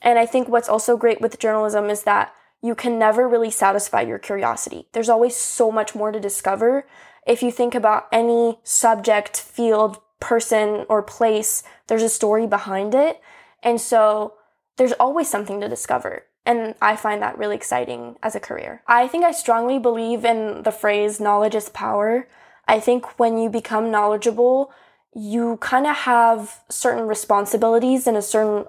And 0.00 0.16
I 0.16 0.24
think 0.24 0.46
what's 0.46 0.68
also 0.68 0.96
great 0.96 1.20
with 1.20 1.40
journalism 1.40 1.90
is 1.90 2.04
that 2.04 2.32
you 2.62 2.76
can 2.76 3.00
never 3.00 3.28
really 3.28 3.50
satisfy 3.50 4.02
your 4.02 4.20
curiosity. 4.20 4.86
There's 4.92 5.08
always 5.08 5.34
so 5.34 5.72
much 5.72 5.92
more 5.92 6.12
to 6.12 6.20
discover. 6.20 6.86
If 7.26 7.42
you 7.42 7.50
think 7.50 7.74
about 7.74 8.06
any 8.12 8.60
subject, 8.62 9.36
field, 9.40 9.98
person, 10.20 10.86
or 10.88 11.02
place, 11.02 11.64
there's 11.88 12.04
a 12.04 12.08
story 12.08 12.46
behind 12.46 12.94
it. 12.94 13.20
And 13.60 13.80
so 13.80 14.34
there's 14.76 14.92
always 15.00 15.28
something 15.28 15.60
to 15.60 15.68
discover. 15.68 16.26
And 16.44 16.74
I 16.82 16.96
find 16.96 17.22
that 17.22 17.38
really 17.38 17.54
exciting 17.54 18.16
as 18.22 18.34
a 18.34 18.40
career. 18.40 18.82
I 18.86 19.06
think 19.06 19.24
I 19.24 19.30
strongly 19.30 19.78
believe 19.78 20.24
in 20.24 20.62
the 20.62 20.72
phrase 20.72 21.20
knowledge 21.20 21.54
is 21.54 21.68
power. 21.68 22.26
I 22.66 22.80
think 22.80 23.18
when 23.18 23.38
you 23.38 23.48
become 23.48 23.90
knowledgeable, 23.90 24.72
you 25.14 25.58
kind 25.58 25.86
of 25.86 25.96
have 25.96 26.60
certain 26.68 27.06
responsibilities 27.06 28.06
and 28.06 28.16
a 28.16 28.22
certain 28.22 28.66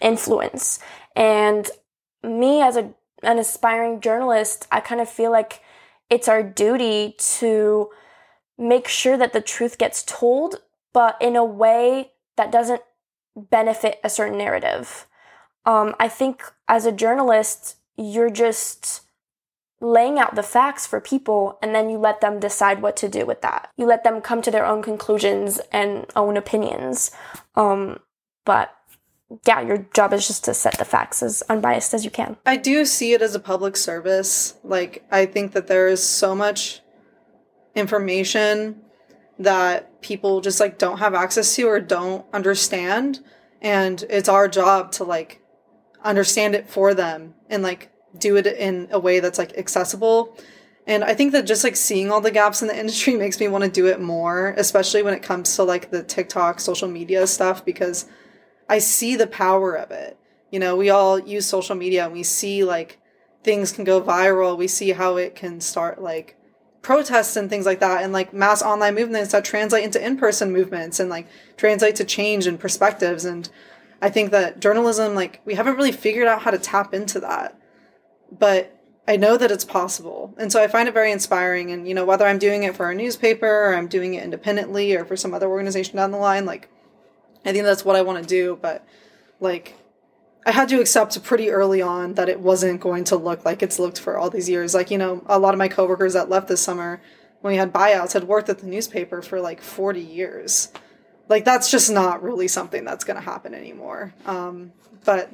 influence. 0.00 0.80
And 1.16 1.70
me 2.22 2.60
as 2.60 2.76
a 2.76 2.94
an 3.22 3.38
aspiring 3.38 4.00
journalist, 4.00 4.66
I 4.70 4.80
kind 4.80 5.00
of 5.00 5.08
feel 5.08 5.30
like 5.30 5.62
it's 6.10 6.28
our 6.28 6.42
duty 6.42 7.14
to 7.18 7.90
make 8.58 8.86
sure 8.86 9.16
that 9.16 9.32
the 9.32 9.40
truth 9.40 9.78
gets 9.78 10.02
told, 10.02 10.56
but 10.92 11.16
in 11.20 11.36
a 11.36 11.44
way 11.44 12.12
that 12.36 12.52
doesn't 12.52 12.82
benefit 13.34 13.98
a 14.04 14.10
certain 14.10 14.38
narrative 14.38 15.06
um, 15.66 15.94
I 15.98 16.08
think 16.08 16.42
as 16.68 16.86
a 16.86 16.92
journalist, 16.92 17.76
you're 17.96 18.30
just 18.30 19.02
laying 19.80 20.18
out 20.18 20.34
the 20.34 20.42
facts 20.42 20.86
for 20.86 21.00
people 21.00 21.58
and 21.62 21.74
then 21.74 21.90
you 21.90 21.98
let 21.98 22.20
them 22.20 22.40
decide 22.40 22.80
what 22.80 22.96
to 22.96 23.08
do 23.08 23.26
with 23.26 23.42
that. 23.42 23.70
You 23.76 23.86
let 23.86 24.02
them 24.02 24.20
come 24.20 24.40
to 24.42 24.50
their 24.50 24.64
own 24.64 24.82
conclusions 24.82 25.60
and 25.72 26.06
own 26.16 26.36
opinions. 26.36 27.10
Um, 27.54 28.00
but 28.44 28.74
yeah, 29.46 29.60
your 29.60 29.86
job 29.94 30.12
is 30.12 30.26
just 30.26 30.44
to 30.44 30.54
set 30.54 30.78
the 30.78 30.84
facts 30.84 31.22
as 31.22 31.42
unbiased 31.48 31.92
as 31.92 32.04
you 32.04 32.10
can. 32.10 32.36
I 32.46 32.56
do 32.56 32.84
see 32.84 33.12
it 33.12 33.22
as 33.22 33.34
a 33.34 33.40
public 33.40 33.76
service. 33.76 34.54
Like, 34.62 35.04
I 35.10 35.26
think 35.26 35.52
that 35.52 35.66
there 35.66 35.88
is 35.88 36.02
so 36.02 36.34
much 36.34 36.80
information 37.74 38.80
that 39.38 40.00
people 40.00 40.40
just 40.40 40.60
like 40.60 40.78
don't 40.78 40.98
have 40.98 41.14
access 41.14 41.56
to 41.56 41.64
or 41.64 41.80
don't 41.80 42.24
understand. 42.32 43.20
And 43.60 44.04
it's 44.08 44.28
our 44.28 44.46
job 44.46 44.92
to 44.92 45.04
like 45.04 45.42
understand 46.04 46.54
it 46.54 46.68
for 46.68 46.94
them 46.94 47.34
and 47.48 47.62
like 47.62 47.90
do 48.16 48.36
it 48.36 48.46
in 48.46 48.88
a 48.90 48.98
way 48.98 49.20
that's 49.20 49.38
like 49.38 49.56
accessible. 49.56 50.36
And 50.86 51.02
I 51.02 51.14
think 51.14 51.32
that 51.32 51.46
just 51.46 51.64
like 51.64 51.76
seeing 51.76 52.10
all 52.10 52.20
the 52.20 52.30
gaps 52.30 52.62
in 52.62 52.68
the 52.68 52.78
industry 52.78 53.16
makes 53.16 53.40
me 53.40 53.48
want 53.48 53.64
to 53.64 53.70
do 53.70 53.86
it 53.86 54.00
more, 54.00 54.54
especially 54.56 55.02
when 55.02 55.14
it 55.14 55.22
comes 55.22 55.56
to 55.56 55.64
like 55.64 55.90
the 55.90 56.02
TikTok 56.02 56.60
social 56.60 56.88
media 56.88 57.26
stuff 57.26 57.64
because 57.64 58.06
I 58.68 58.78
see 58.78 59.16
the 59.16 59.26
power 59.26 59.74
of 59.74 59.90
it. 59.90 60.18
You 60.50 60.60
know, 60.60 60.76
we 60.76 60.90
all 60.90 61.18
use 61.18 61.46
social 61.46 61.74
media 61.74 62.04
and 62.04 62.12
we 62.12 62.22
see 62.22 62.64
like 62.64 63.00
things 63.42 63.72
can 63.72 63.84
go 63.84 64.00
viral. 64.00 64.56
We 64.56 64.68
see 64.68 64.90
how 64.90 65.16
it 65.16 65.34
can 65.34 65.60
start 65.60 66.00
like 66.00 66.36
protests 66.84 67.34
and 67.34 67.48
things 67.48 67.66
like 67.66 67.80
that 67.80 68.04
and 68.04 68.12
like 68.12 68.34
mass 68.34 68.62
online 68.62 68.94
movements 68.94 69.32
that 69.32 69.44
translate 69.44 69.82
into 69.82 70.04
in-person 70.04 70.52
movements 70.52 71.00
and 71.00 71.08
like 71.08 71.26
translate 71.56 71.96
to 71.96 72.04
change 72.04 72.46
and 72.46 72.60
perspectives 72.60 73.24
and 73.24 73.48
I 74.04 74.10
think 74.10 74.32
that 74.32 74.60
journalism, 74.60 75.14
like, 75.14 75.40
we 75.46 75.54
haven't 75.54 75.76
really 75.76 75.90
figured 75.90 76.28
out 76.28 76.42
how 76.42 76.50
to 76.50 76.58
tap 76.58 76.92
into 76.92 77.20
that. 77.20 77.58
But 78.30 78.78
I 79.08 79.16
know 79.16 79.38
that 79.38 79.50
it's 79.50 79.64
possible. 79.64 80.34
And 80.36 80.52
so 80.52 80.62
I 80.62 80.68
find 80.68 80.90
it 80.90 80.92
very 80.92 81.10
inspiring. 81.10 81.70
And, 81.70 81.88
you 81.88 81.94
know, 81.94 82.04
whether 82.04 82.26
I'm 82.26 82.38
doing 82.38 82.64
it 82.64 82.76
for 82.76 82.90
a 82.90 82.94
newspaper 82.94 83.46
or 83.48 83.74
I'm 83.74 83.88
doing 83.88 84.12
it 84.12 84.22
independently 84.22 84.94
or 84.94 85.06
for 85.06 85.16
some 85.16 85.32
other 85.32 85.48
organization 85.48 85.96
down 85.96 86.10
the 86.10 86.18
line, 86.18 86.44
like, 86.44 86.68
I 87.46 87.52
think 87.52 87.64
that's 87.64 87.82
what 87.82 87.96
I 87.96 88.02
want 88.02 88.22
to 88.22 88.28
do. 88.28 88.58
But, 88.60 88.86
like, 89.40 89.74
I 90.44 90.50
had 90.50 90.68
to 90.68 90.80
accept 90.82 91.22
pretty 91.22 91.48
early 91.48 91.80
on 91.80 92.12
that 92.12 92.28
it 92.28 92.40
wasn't 92.40 92.82
going 92.82 93.04
to 93.04 93.16
look 93.16 93.46
like 93.46 93.62
it's 93.62 93.78
looked 93.78 93.98
for 93.98 94.18
all 94.18 94.28
these 94.28 94.50
years. 94.50 94.74
Like, 94.74 94.90
you 94.90 94.98
know, 94.98 95.22
a 95.24 95.38
lot 95.38 95.54
of 95.54 95.58
my 95.58 95.68
coworkers 95.68 96.12
that 96.12 96.28
left 96.28 96.48
this 96.48 96.60
summer 96.60 97.00
when 97.40 97.54
we 97.54 97.56
had 97.56 97.72
buyouts 97.72 98.12
had 98.12 98.24
worked 98.24 98.50
at 98.50 98.58
the 98.58 98.66
newspaper 98.66 99.22
for 99.22 99.40
like 99.40 99.62
40 99.62 100.02
years 100.02 100.74
like 101.28 101.44
that's 101.44 101.70
just 101.70 101.90
not 101.90 102.22
really 102.22 102.48
something 102.48 102.84
that's 102.84 103.04
going 103.04 103.16
to 103.16 103.22
happen 103.22 103.54
anymore. 103.54 104.14
Um, 104.26 104.72
but 105.04 105.30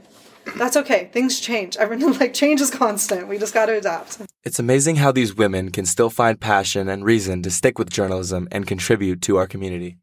that's 0.56 0.76
okay. 0.76 1.10
Things 1.12 1.40
change. 1.40 1.76
Everything 1.76 2.12
like 2.18 2.34
change 2.34 2.60
is 2.60 2.70
constant. 2.70 3.28
We 3.28 3.38
just 3.38 3.54
got 3.54 3.66
to 3.66 3.76
adapt. 3.76 4.20
It's 4.44 4.58
amazing 4.58 4.96
how 4.96 5.12
these 5.12 5.34
women 5.34 5.70
can 5.70 5.86
still 5.86 6.10
find 6.10 6.40
passion 6.40 6.88
and 6.88 7.04
reason 7.04 7.42
to 7.42 7.50
stick 7.50 7.78
with 7.78 7.90
journalism 7.90 8.48
and 8.50 8.66
contribute 8.66 9.22
to 9.22 9.36
our 9.36 9.46
community. 9.46 9.98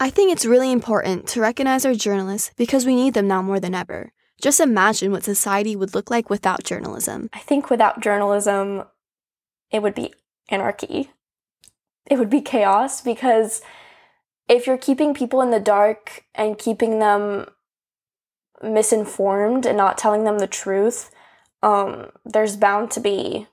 I 0.00 0.10
think 0.10 0.32
it's 0.32 0.44
really 0.44 0.72
important 0.72 1.28
to 1.28 1.40
recognize 1.40 1.84
our 1.84 1.94
journalists 1.94 2.50
because 2.56 2.84
we 2.84 2.96
need 2.96 3.14
them 3.14 3.28
now 3.28 3.42
more 3.42 3.60
than 3.60 3.74
ever. 3.74 4.12
Just 4.40 4.58
imagine 4.58 5.12
what 5.12 5.22
society 5.22 5.76
would 5.76 5.94
look 5.94 6.10
like 6.10 6.28
without 6.28 6.64
journalism. 6.64 7.28
I 7.32 7.38
think 7.38 7.70
without 7.70 8.00
journalism 8.00 8.84
it 9.70 9.82
would 9.82 9.94
be 9.94 10.12
anarchy. 10.48 11.10
It 12.06 12.18
would 12.18 12.30
be 12.30 12.40
chaos 12.40 13.00
because 13.00 13.62
if 14.52 14.66
you're 14.66 14.78
keeping 14.78 15.14
people 15.14 15.40
in 15.40 15.50
the 15.50 15.58
dark 15.60 16.24
and 16.34 16.58
keeping 16.58 16.98
them 16.98 17.46
misinformed 18.62 19.64
and 19.64 19.78
not 19.78 19.96
telling 19.96 20.24
them 20.24 20.38
the 20.38 20.46
truth, 20.46 21.10
um, 21.62 22.10
there's 22.24 22.56
bound 22.56 22.90
to 22.90 23.00
be 23.00 23.46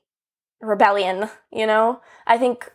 rebellion, 0.62 1.30
you 1.52 1.66
know? 1.66 2.02
I 2.28 2.38
think 2.38 2.70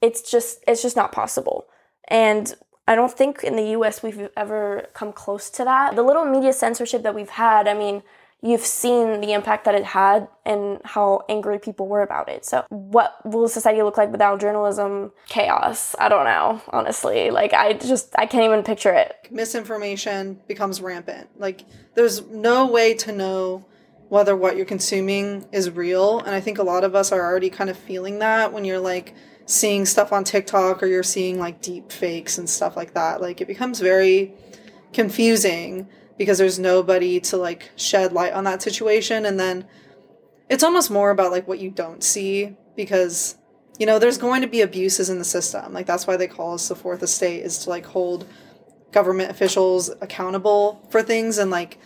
it's 0.00 0.28
just 0.30 0.64
it's 0.66 0.82
just 0.82 0.96
not 0.96 1.12
possible. 1.12 1.66
And 2.08 2.54
I 2.88 2.94
don't 2.94 3.12
think 3.12 3.44
in 3.44 3.56
the 3.56 3.70
US 3.78 4.02
we've 4.02 4.30
ever 4.36 4.86
come 4.94 5.12
close 5.12 5.50
to 5.50 5.64
that. 5.64 5.96
The 5.96 6.02
little 6.02 6.24
media 6.24 6.54
censorship 6.54 7.02
that 7.02 7.14
we've 7.14 7.28
had, 7.28 7.68
I 7.68 7.74
mean, 7.74 8.02
you've 8.42 8.64
seen 8.64 9.20
the 9.20 9.32
impact 9.32 9.64
that 9.64 9.74
it 9.74 9.84
had 9.84 10.28
and 10.44 10.80
how 10.84 11.24
angry 11.28 11.58
people 11.58 11.86
were 11.86 12.02
about 12.02 12.28
it. 12.28 12.44
So, 12.44 12.64
what 12.68 13.18
will 13.24 13.48
society 13.48 13.82
look 13.82 13.96
like 13.96 14.10
without 14.10 14.40
journalism? 14.40 15.12
Chaos. 15.28 15.96
I 15.98 16.08
don't 16.08 16.24
know, 16.24 16.60
honestly. 16.68 17.30
Like, 17.30 17.52
I 17.52 17.74
just, 17.74 18.14
I 18.18 18.26
can't 18.26 18.44
even 18.44 18.62
picture 18.62 18.92
it. 18.92 19.28
Misinformation 19.30 20.40
becomes 20.46 20.80
rampant. 20.80 21.28
Like, 21.36 21.64
there's 21.94 22.26
no 22.26 22.66
way 22.66 22.94
to 22.94 23.12
know 23.12 23.64
whether 24.08 24.36
what 24.36 24.56
you're 24.56 24.66
consuming 24.66 25.46
is 25.50 25.70
real. 25.70 26.20
And 26.20 26.34
I 26.34 26.40
think 26.40 26.58
a 26.58 26.62
lot 26.62 26.84
of 26.84 26.94
us 26.94 27.10
are 27.10 27.20
already 27.20 27.50
kind 27.50 27.68
of 27.70 27.76
feeling 27.76 28.20
that 28.20 28.52
when 28.52 28.64
you're 28.64 28.78
like 28.78 29.14
seeing 29.46 29.84
stuff 29.84 30.12
on 30.12 30.22
TikTok 30.22 30.82
or 30.82 30.86
you're 30.86 31.02
seeing 31.02 31.40
like 31.40 31.60
deep 31.60 31.90
fakes 31.90 32.38
and 32.38 32.48
stuff 32.48 32.76
like 32.76 32.94
that. 32.94 33.20
Like, 33.20 33.40
it 33.40 33.48
becomes 33.48 33.80
very 33.80 34.34
confusing 34.92 35.88
because 36.18 36.38
there's 36.38 36.58
nobody 36.58 37.20
to 37.20 37.36
like 37.36 37.70
shed 37.76 38.12
light 38.12 38.32
on 38.32 38.44
that 38.44 38.62
situation. 38.62 39.26
And 39.26 39.38
then 39.38 39.66
it's 40.48 40.62
almost 40.62 40.90
more 40.90 41.10
about 41.10 41.32
like 41.32 41.46
what 41.46 41.58
you 41.58 41.70
don't 41.70 42.02
see 42.02 42.56
because 42.76 43.36
you 43.78 43.86
know 43.86 43.98
there's 43.98 44.18
going 44.18 44.42
to 44.42 44.48
be 44.48 44.60
abuses 44.60 45.10
in 45.10 45.18
the 45.18 45.24
system. 45.24 45.72
Like 45.72 45.86
that's 45.86 46.06
why 46.06 46.16
they 46.16 46.26
call 46.26 46.54
us 46.54 46.68
the 46.68 46.76
fourth 46.76 47.02
estate 47.02 47.42
is 47.42 47.58
to 47.60 47.70
like 47.70 47.86
hold 47.86 48.26
government 48.92 49.30
officials 49.30 49.90
accountable 50.00 50.86
for 50.90 51.02
things. 51.02 51.38
And 51.38 51.50
like 51.50 51.78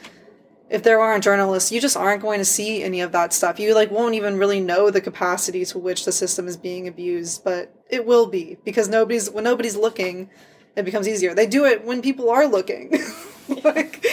if 0.69 0.85
there 0.85 1.01
aren't 1.01 1.25
journalists 1.25 1.73
you 1.73 1.81
just 1.81 1.97
aren't 1.97 2.23
going 2.23 2.39
to 2.39 2.45
see 2.45 2.83
any 2.83 3.01
of 3.01 3.11
that 3.13 3.33
stuff. 3.33 3.59
You 3.59 3.75
like 3.75 3.91
won't 3.91 4.15
even 4.15 4.39
really 4.39 4.61
know 4.61 4.91
the 4.91 5.01
capacity 5.01 5.65
to 5.65 5.79
which 5.79 6.05
the 6.05 6.13
system 6.13 6.47
is 6.47 6.57
being 6.57 6.87
abused 6.87 7.43
but 7.43 7.75
it 7.89 8.07
will 8.07 8.27
be 8.27 8.57
because 8.65 8.89
nobody's 8.89 9.29
when 9.31 9.45
nobody's 9.45 9.77
looking 9.77 10.31
it 10.77 10.85
becomes 10.85 11.09
easier. 11.09 11.35
They 11.35 11.47
do 11.47 11.65
it 11.65 11.85
when 11.85 12.01
people 12.01 12.31
are 12.31 12.47
looking 12.47 12.93
like 13.64 14.04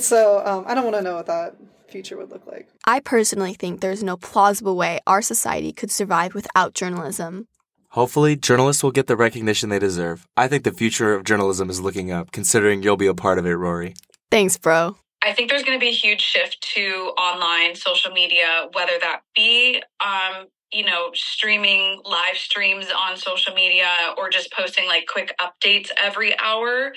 so 0.00 0.42
um, 0.44 0.64
I 0.66 0.74
don't 0.74 0.84
want 0.84 0.96
to 0.96 1.02
know 1.02 1.16
what 1.16 1.26
that 1.26 1.56
future 1.88 2.16
would 2.16 2.30
look 2.30 2.46
like. 2.46 2.68
I 2.84 3.00
personally 3.00 3.54
think 3.54 3.80
there's 3.80 4.02
no 4.02 4.16
plausible 4.16 4.76
way 4.76 5.00
our 5.06 5.22
society 5.22 5.72
could 5.72 5.90
survive 5.90 6.34
without 6.34 6.74
journalism. 6.74 7.46
Hopefully, 7.90 8.36
journalists 8.36 8.82
will 8.82 8.90
get 8.90 9.06
the 9.06 9.16
recognition 9.16 9.70
they 9.70 9.78
deserve. 9.78 10.26
I 10.36 10.48
think 10.48 10.64
the 10.64 10.72
future 10.72 11.14
of 11.14 11.24
journalism 11.24 11.70
is 11.70 11.80
looking 11.80 12.10
up, 12.10 12.30
considering 12.30 12.82
you'll 12.82 12.96
be 12.96 13.06
a 13.06 13.14
part 13.14 13.38
of 13.38 13.46
it, 13.46 13.54
Rory. 13.54 13.94
Thanks, 14.30 14.58
bro. 14.58 14.96
I 15.22 15.32
think 15.32 15.48
there's 15.48 15.62
going 15.62 15.78
to 15.78 15.82
be 15.82 15.88
a 15.88 15.94
huge 15.94 16.20
shift 16.20 16.60
to 16.74 17.12
online 17.18 17.74
social 17.74 18.12
media, 18.12 18.68
whether 18.74 18.92
that 19.00 19.22
be, 19.34 19.82
um, 20.04 20.46
you 20.72 20.84
know, 20.84 21.10
streaming 21.14 22.00
live 22.04 22.36
streams 22.36 22.86
on 22.90 23.16
social 23.16 23.54
media 23.54 23.88
or 24.18 24.28
just 24.28 24.52
posting 24.52 24.86
like 24.86 25.06
quick 25.06 25.34
updates 25.40 25.90
every 25.96 26.36
hour. 26.38 26.92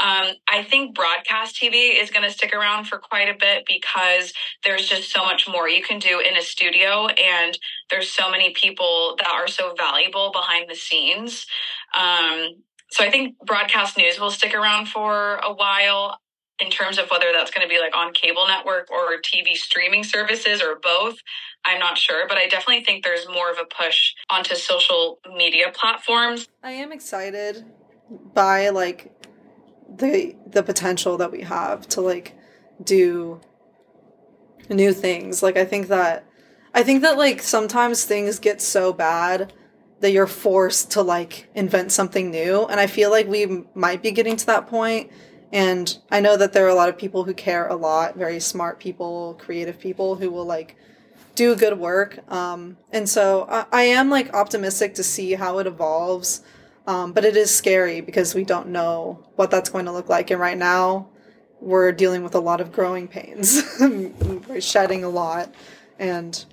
Um, 0.00 0.26
I 0.48 0.62
think 0.62 0.94
broadcast 0.94 1.60
TV 1.60 2.00
is 2.00 2.10
going 2.10 2.22
to 2.22 2.30
stick 2.30 2.54
around 2.54 2.86
for 2.86 2.98
quite 2.98 3.28
a 3.28 3.36
bit 3.38 3.64
because 3.66 4.32
there's 4.64 4.88
just 4.88 5.12
so 5.12 5.24
much 5.24 5.48
more 5.48 5.68
you 5.68 5.82
can 5.82 5.98
do 5.98 6.20
in 6.20 6.36
a 6.36 6.42
studio, 6.42 7.08
and 7.08 7.58
there's 7.90 8.08
so 8.08 8.30
many 8.30 8.52
people 8.52 9.16
that 9.18 9.28
are 9.28 9.48
so 9.48 9.74
valuable 9.76 10.30
behind 10.30 10.70
the 10.70 10.76
scenes. 10.76 11.46
Um, 11.98 12.62
so 12.90 13.04
I 13.04 13.10
think 13.10 13.36
broadcast 13.44 13.98
news 13.98 14.20
will 14.20 14.30
stick 14.30 14.54
around 14.54 14.86
for 14.86 15.36
a 15.36 15.52
while 15.52 16.20
in 16.60 16.70
terms 16.70 16.98
of 16.98 17.08
whether 17.10 17.26
that's 17.32 17.50
going 17.50 17.66
to 17.66 17.72
be 17.72 17.80
like 17.80 17.96
on 17.96 18.12
cable 18.12 18.46
network 18.46 18.90
or 18.90 19.20
TV 19.20 19.54
streaming 19.54 20.04
services 20.04 20.60
or 20.60 20.78
both. 20.82 21.18
I'm 21.64 21.78
not 21.78 21.98
sure, 21.98 22.26
but 22.28 22.38
I 22.38 22.48
definitely 22.48 22.84
think 22.84 23.04
there's 23.04 23.28
more 23.28 23.50
of 23.50 23.58
a 23.58 23.64
push 23.64 24.14
onto 24.30 24.54
social 24.54 25.18
media 25.36 25.66
platforms. 25.72 26.48
I 26.62 26.72
am 26.72 26.92
excited 26.92 27.64
by 28.34 28.70
like 28.70 29.12
the 29.88 30.34
the 30.46 30.62
potential 30.62 31.16
that 31.18 31.30
we 31.30 31.42
have 31.42 31.86
to 31.88 32.00
like 32.00 32.36
do 32.82 33.40
new 34.68 34.92
things. 34.92 35.42
Like 35.42 35.56
I 35.56 35.64
think 35.64 35.88
that 35.88 36.24
I 36.74 36.82
think 36.82 37.02
that 37.02 37.18
like 37.18 37.42
sometimes 37.42 38.04
things 38.04 38.38
get 38.38 38.60
so 38.60 38.92
bad 38.92 39.52
that 40.00 40.12
you're 40.12 40.26
forced 40.26 40.92
to 40.92 41.02
like 41.02 41.48
invent 41.54 41.90
something 41.90 42.30
new 42.30 42.64
and 42.66 42.78
I 42.78 42.86
feel 42.86 43.10
like 43.10 43.26
we 43.26 43.64
might 43.74 44.00
be 44.00 44.12
getting 44.12 44.36
to 44.36 44.46
that 44.46 44.68
point 44.68 45.10
and 45.52 45.98
I 46.10 46.20
know 46.20 46.36
that 46.36 46.52
there 46.52 46.64
are 46.66 46.70
a 46.70 46.74
lot 46.74 46.88
of 46.88 46.98
people 46.98 47.24
who 47.24 47.34
care 47.34 47.66
a 47.68 47.76
lot, 47.76 48.16
very 48.16 48.40
smart 48.40 48.78
people, 48.78 49.34
creative 49.38 49.78
people 49.78 50.16
who 50.16 50.30
will 50.30 50.44
like 50.44 50.76
do 51.34 51.54
good 51.56 51.78
work. 51.78 52.18
Um, 52.30 52.76
and 52.92 53.08
so 53.08 53.46
I, 53.48 53.66
I 53.72 53.82
am 53.82 54.10
like 54.10 54.34
optimistic 54.34 54.94
to 54.96 55.02
see 55.02 55.34
how 55.34 55.58
it 55.58 55.66
evolves. 55.66 56.42
Um, 56.86 57.12
but 57.12 57.24
it 57.26 57.36
is 57.36 57.54
scary 57.54 58.00
because 58.00 58.34
we 58.34 58.44
don't 58.44 58.68
know 58.68 59.22
what 59.36 59.50
that's 59.50 59.68
going 59.68 59.84
to 59.84 59.92
look 59.92 60.08
like. 60.08 60.30
And 60.30 60.40
right 60.40 60.56
now, 60.56 61.08
we're 61.60 61.92
dealing 61.92 62.22
with 62.22 62.34
a 62.34 62.40
lot 62.40 62.60
of 62.60 62.72
growing 62.72 63.08
pains. 63.08 63.62
we're 63.80 64.60
shedding 64.60 65.04
a 65.04 65.08
lot, 65.08 65.54
and 65.98 66.44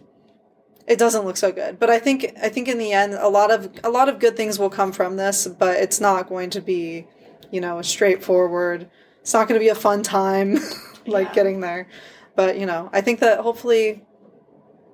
it 0.88 1.00
doesn't 1.00 1.24
look 1.26 1.38
so 1.38 1.52
good. 1.52 1.80
But 1.80 1.90
I 1.90 2.00
think 2.00 2.34
I 2.42 2.50
think 2.50 2.68
in 2.68 2.78
the 2.78 2.92
end, 2.92 3.14
a 3.14 3.30
lot 3.30 3.50
of 3.50 3.72
a 3.84 3.90
lot 3.90 4.10
of 4.10 4.20
good 4.20 4.36
things 4.36 4.60
will 4.60 4.70
come 4.70 4.92
from 4.92 5.16
this. 5.16 5.48
But 5.48 5.78
it's 5.78 6.02
not 6.02 6.28
going 6.28 6.50
to 6.52 6.62
be, 6.62 7.08
you 7.52 7.62
know, 7.62 7.82
straightforward. 7.82 8.90
It's 9.22 9.34
not 9.34 9.48
going 9.48 9.60
to 9.60 9.64
be 9.64 9.70
a 9.70 9.76
fun 9.76 10.04
time, 10.04 10.60
like 11.06 11.28
yeah. 11.28 11.34
getting 11.34 11.60
there. 11.60 11.88
But 12.36 12.60
you 12.60 12.66
know, 12.66 12.90
I 12.94 13.02
think 13.02 13.20
that 13.20 13.40
hopefully, 13.40 14.06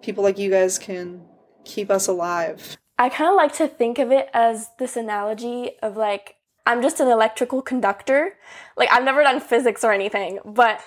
people 0.01 0.23
like 0.23 0.37
you 0.37 0.49
guys 0.49 0.79
can 0.79 1.23
keep 1.63 1.89
us 1.89 2.07
alive. 2.07 2.77
I 2.97 3.09
kind 3.09 3.29
of 3.29 3.35
like 3.35 3.53
to 3.53 3.67
think 3.67 3.97
of 3.97 4.11
it 4.11 4.29
as 4.33 4.69
this 4.77 4.95
analogy 4.95 5.71
of 5.81 5.97
like, 5.97 6.35
I'm 6.65 6.81
just 6.81 6.99
an 6.99 7.07
electrical 7.07 7.61
conductor. 7.61 8.37
Like, 8.77 8.91
I've 8.91 9.03
never 9.03 9.23
done 9.23 9.39
physics 9.39 9.83
or 9.83 9.91
anything, 9.91 10.39
but 10.45 10.81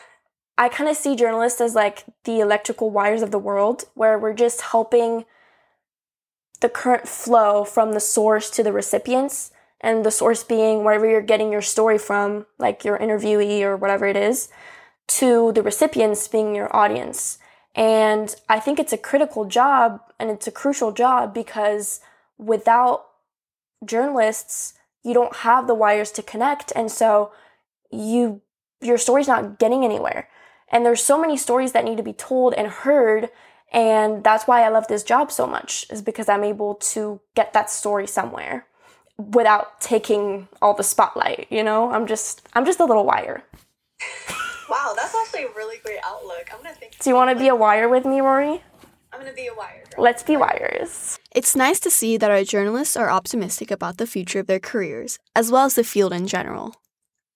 I 0.56 0.68
kind 0.68 0.88
of 0.88 0.96
see 0.96 1.16
journalists 1.16 1.60
as 1.60 1.74
like 1.74 2.04
the 2.22 2.38
electrical 2.38 2.90
wires 2.90 3.22
of 3.22 3.32
the 3.32 3.38
world, 3.38 3.84
where 3.94 4.18
we're 4.18 4.34
just 4.34 4.60
helping 4.60 5.24
the 6.60 6.68
current 6.68 7.08
flow 7.08 7.64
from 7.64 7.92
the 7.92 8.00
source 8.00 8.48
to 8.50 8.62
the 8.62 8.72
recipients, 8.72 9.50
and 9.80 10.04
the 10.04 10.10
source 10.10 10.42
being 10.42 10.84
wherever 10.84 11.08
you're 11.08 11.20
getting 11.20 11.52
your 11.52 11.62
story 11.62 11.98
from, 11.98 12.46
like 12.58 12.84
your 12.84 12.98
interviewee 12.98 13.62
or 13.62 13.76
whatever 13.76 14.06
it 14.06 14.16
is, 14.16 14.48
to 15.06 15.52
the 15.52 15.62
recipients 15.62 16.26
being 16.28 16.54
your 16.54 16.74
audience. 16.74 17.38
And 17.74 18.34
I 18.48 18.60
think 18.60 18.78
it's 18.78 18.92
a 18.92 18.98
critical 18.98 19.44
job 19.44 20.00
and 20.18 20.30
it's 20.30 20.46
a 20.46 20.52
crucial 20.52 20.92
job 20.92 21.34
because 21.34 22.00
without 22.38 23.06
journalists, 23.84 24.74
you 25.02 25.12
don't 25.12 25.36
have 25.36 25.66
the 25.66 25.74
wires 25.74 26.10
to 26.12 26.22
connect. 26.22 26.72
And 26.74 26.90
so 26.90 27.32
you 27.90 28.40
your 28.80 28.98
story's 28.98 29.28
not 29.28 29.58
getting 29.58 29.84
anywhere. 29.84 30.28
And 30.70 30.84
there's 30.84 31.02
so 31.02 31.20
many 31.20 31.36
stories 31.36 31.72
that 31.72 31.84
need 31.84 31.96
to 31.96 32.02
be 32.02 32.12
told 32.12 32.54
and 32.54 32.68
heard. 32.68 33.30
And 33.72 34.22
that's 34.22 34.46
why 34.46 34.62
I 34.62 34.68
love 34.68 34.88
this 34.88 35.02
job 35.02 35.32
so 35.32 35.46
much, 35.46 35.86
is 35.90 36.02
because 36.02 36.28
I'm 36.28 36.44
able 36.44 36.74
to 36.74 37.20
get 37.34 37.52
that 37.52 37.70
story 37.70 38.06
somewhere 38.06 38.66
without 39.18 39.80
taking 39.80 40.48
all 40.60 40.74
the 40.74 40.82
spotlight, 40.82 41.46
you 41.50 41.62
know? 41.62 41.90
I'm 41.90 42.06
just 42.06 42.42
I'm 42.54 42.64
just 42.64 42.80
a 42.80 42.84
little 42.84 43.04
wire. 43.04 43.44
Wow, 44.68 44.94
that's 44.96 45.14
actually 45.14 45.44
a 45.44 45.48
really 45.56 45.78
great 45.84 46.00
outlook. 46.04 46.48
I'm 46.52 46.62
gonna 46.62 46.74
think. 46.74 46.98
Do 46.98 47.10
you 47.10 47.14
want 47.14 47.30
to 47.30 47.36
be 47.36 47.48
a 47.48 47.54
wire 47.54 47.88
with 47.88 48.04
me, 48.04 48.20
Rory? 48.20 48.62
I'm 49.12 49.20
gonna 49.20 49.32
be 49.32 49.46
a 49.46 49.54
wire. 49.54 49.84
Girl. 49.94 50.02
Let's 50.02 50.22
be 50.22 50.36
wires. 50.36 51.18
It's 51.34 51.54
nice 51.54 51.78
to 51.80 51.90
see 51.90 52.16
that 52.16 52.30
our 52.30 52.42
journalists 52.42 52.96
are 52.96 53.10
optimistic 53.10 53.70
about 53.70 53.98
the 53.98 54.06
future 54.06 54.40
of 54.40 54.46
their 54.46 54.58
careers, 54.58 55.18
as 55.36 55.50
well 55.50 55.66
as 55.66 55.74
the 55.74 55.84
field 55.84 56.12
in 56.12 56.26
general. 56.26 56.74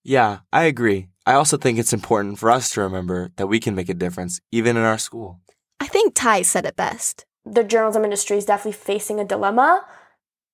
Yeah, 0.02 0.38
I 0.52 0.64
agree. 0.64 1.08
I 1.26 1.34
also 1.34 1.58
think 1.58 1.78
it's 1.78 1.92
important 1.92 2.38
for 2.38 2.50
us 2.50 2.70
to 2.70 2.80
remember 2.80 3.30
that 3.36 3.46
we 3.46 3.60
can 3.60 3.74
make 3.74 3.90
a 3.90 3.94
difference, 3.94 4.40
even 4.50 4.76
in 4.76 4.82
our 4.82 4.98
school. 4.98 5.40
I 5.78 5.86
think 5.86 6.14
Ty 6.14 6.42
said 6.42 6.64
it 6.64 6.76
best. 6.76 7.26
The 7.44 7.62
journalism 7.62 8.04
industry 8.04 8.38
is 8.38 8.46
definitely 8.46 8.72
facing 8.72 9.20
a 9.20 9.24
dilemma, 9.24 9.84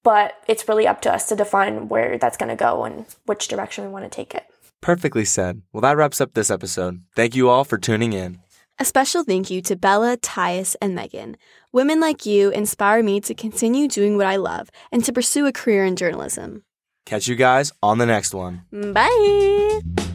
but 0.04 0.34
it's 0.46 0.68
really 0.68 0.86
up 0.86 1.00
to 1.00 1.12
us 1.12 1.28
to 1.28 1.36
define 1.36 1.88
where 1.88 2.16
that's 2.18 2.36
going 2.36 2.50
to 2.50 2.56
go 2.56 2.84
and 2.84 3.06
which 3.26 3.48
direction 3.48 3.84
we 3.84 3.90
want 3.90 4.04
to 4.04 4.14
take 4.14 4.34
it. 4.34 4.44
Perfectly 4.80 5.24
said. 5.24 5.62
Well, 5.72 5.80
that 5.80 5.96
wraps 5.96 6.20
up 6.20 6.34
this 6.34 6.50
episode. 6.50 7.02
Thank 7.16 7.34
you 7.34 7.48
all 7.48 7.64
for 7.64 7.78
tuning 7.78 8.12
in. 8.12 8.38
A 8.78 8.84
special 8.84 9.24
thank 9.24 9.50
you 9.50 9.62
to 9.62 9.76
Bella, 9.76 10.16
Thais, 10.16 10.76
and 10.82 10.94
Megan. 10.94 11.36
Women 11.72 12.00
like 12.00 12.26
you 12.26 12.50
inspire 12.50 13.02
me 13.02 13.20
to 13.20 13.34
continue 13.34 13.88
doing 13.88 14.16
what 14.16 14.26
I 14.26 14.36
love 14.36 14.68
and 14.92 15.04
to 15.04 15.12
pursue 15.12 15.46
a 15.46 15.52
career 15.52 15.84
in 15.84 15.96
journalism. 15.96 16.64
Catch 17.06 17.28
you 17.28 17.36
guys 17.36 17.72
on 17.82 17.98
the 17.98 18.06
next 18.06 18.34
one. 18.34 18.62
Bye. 18.72 20.13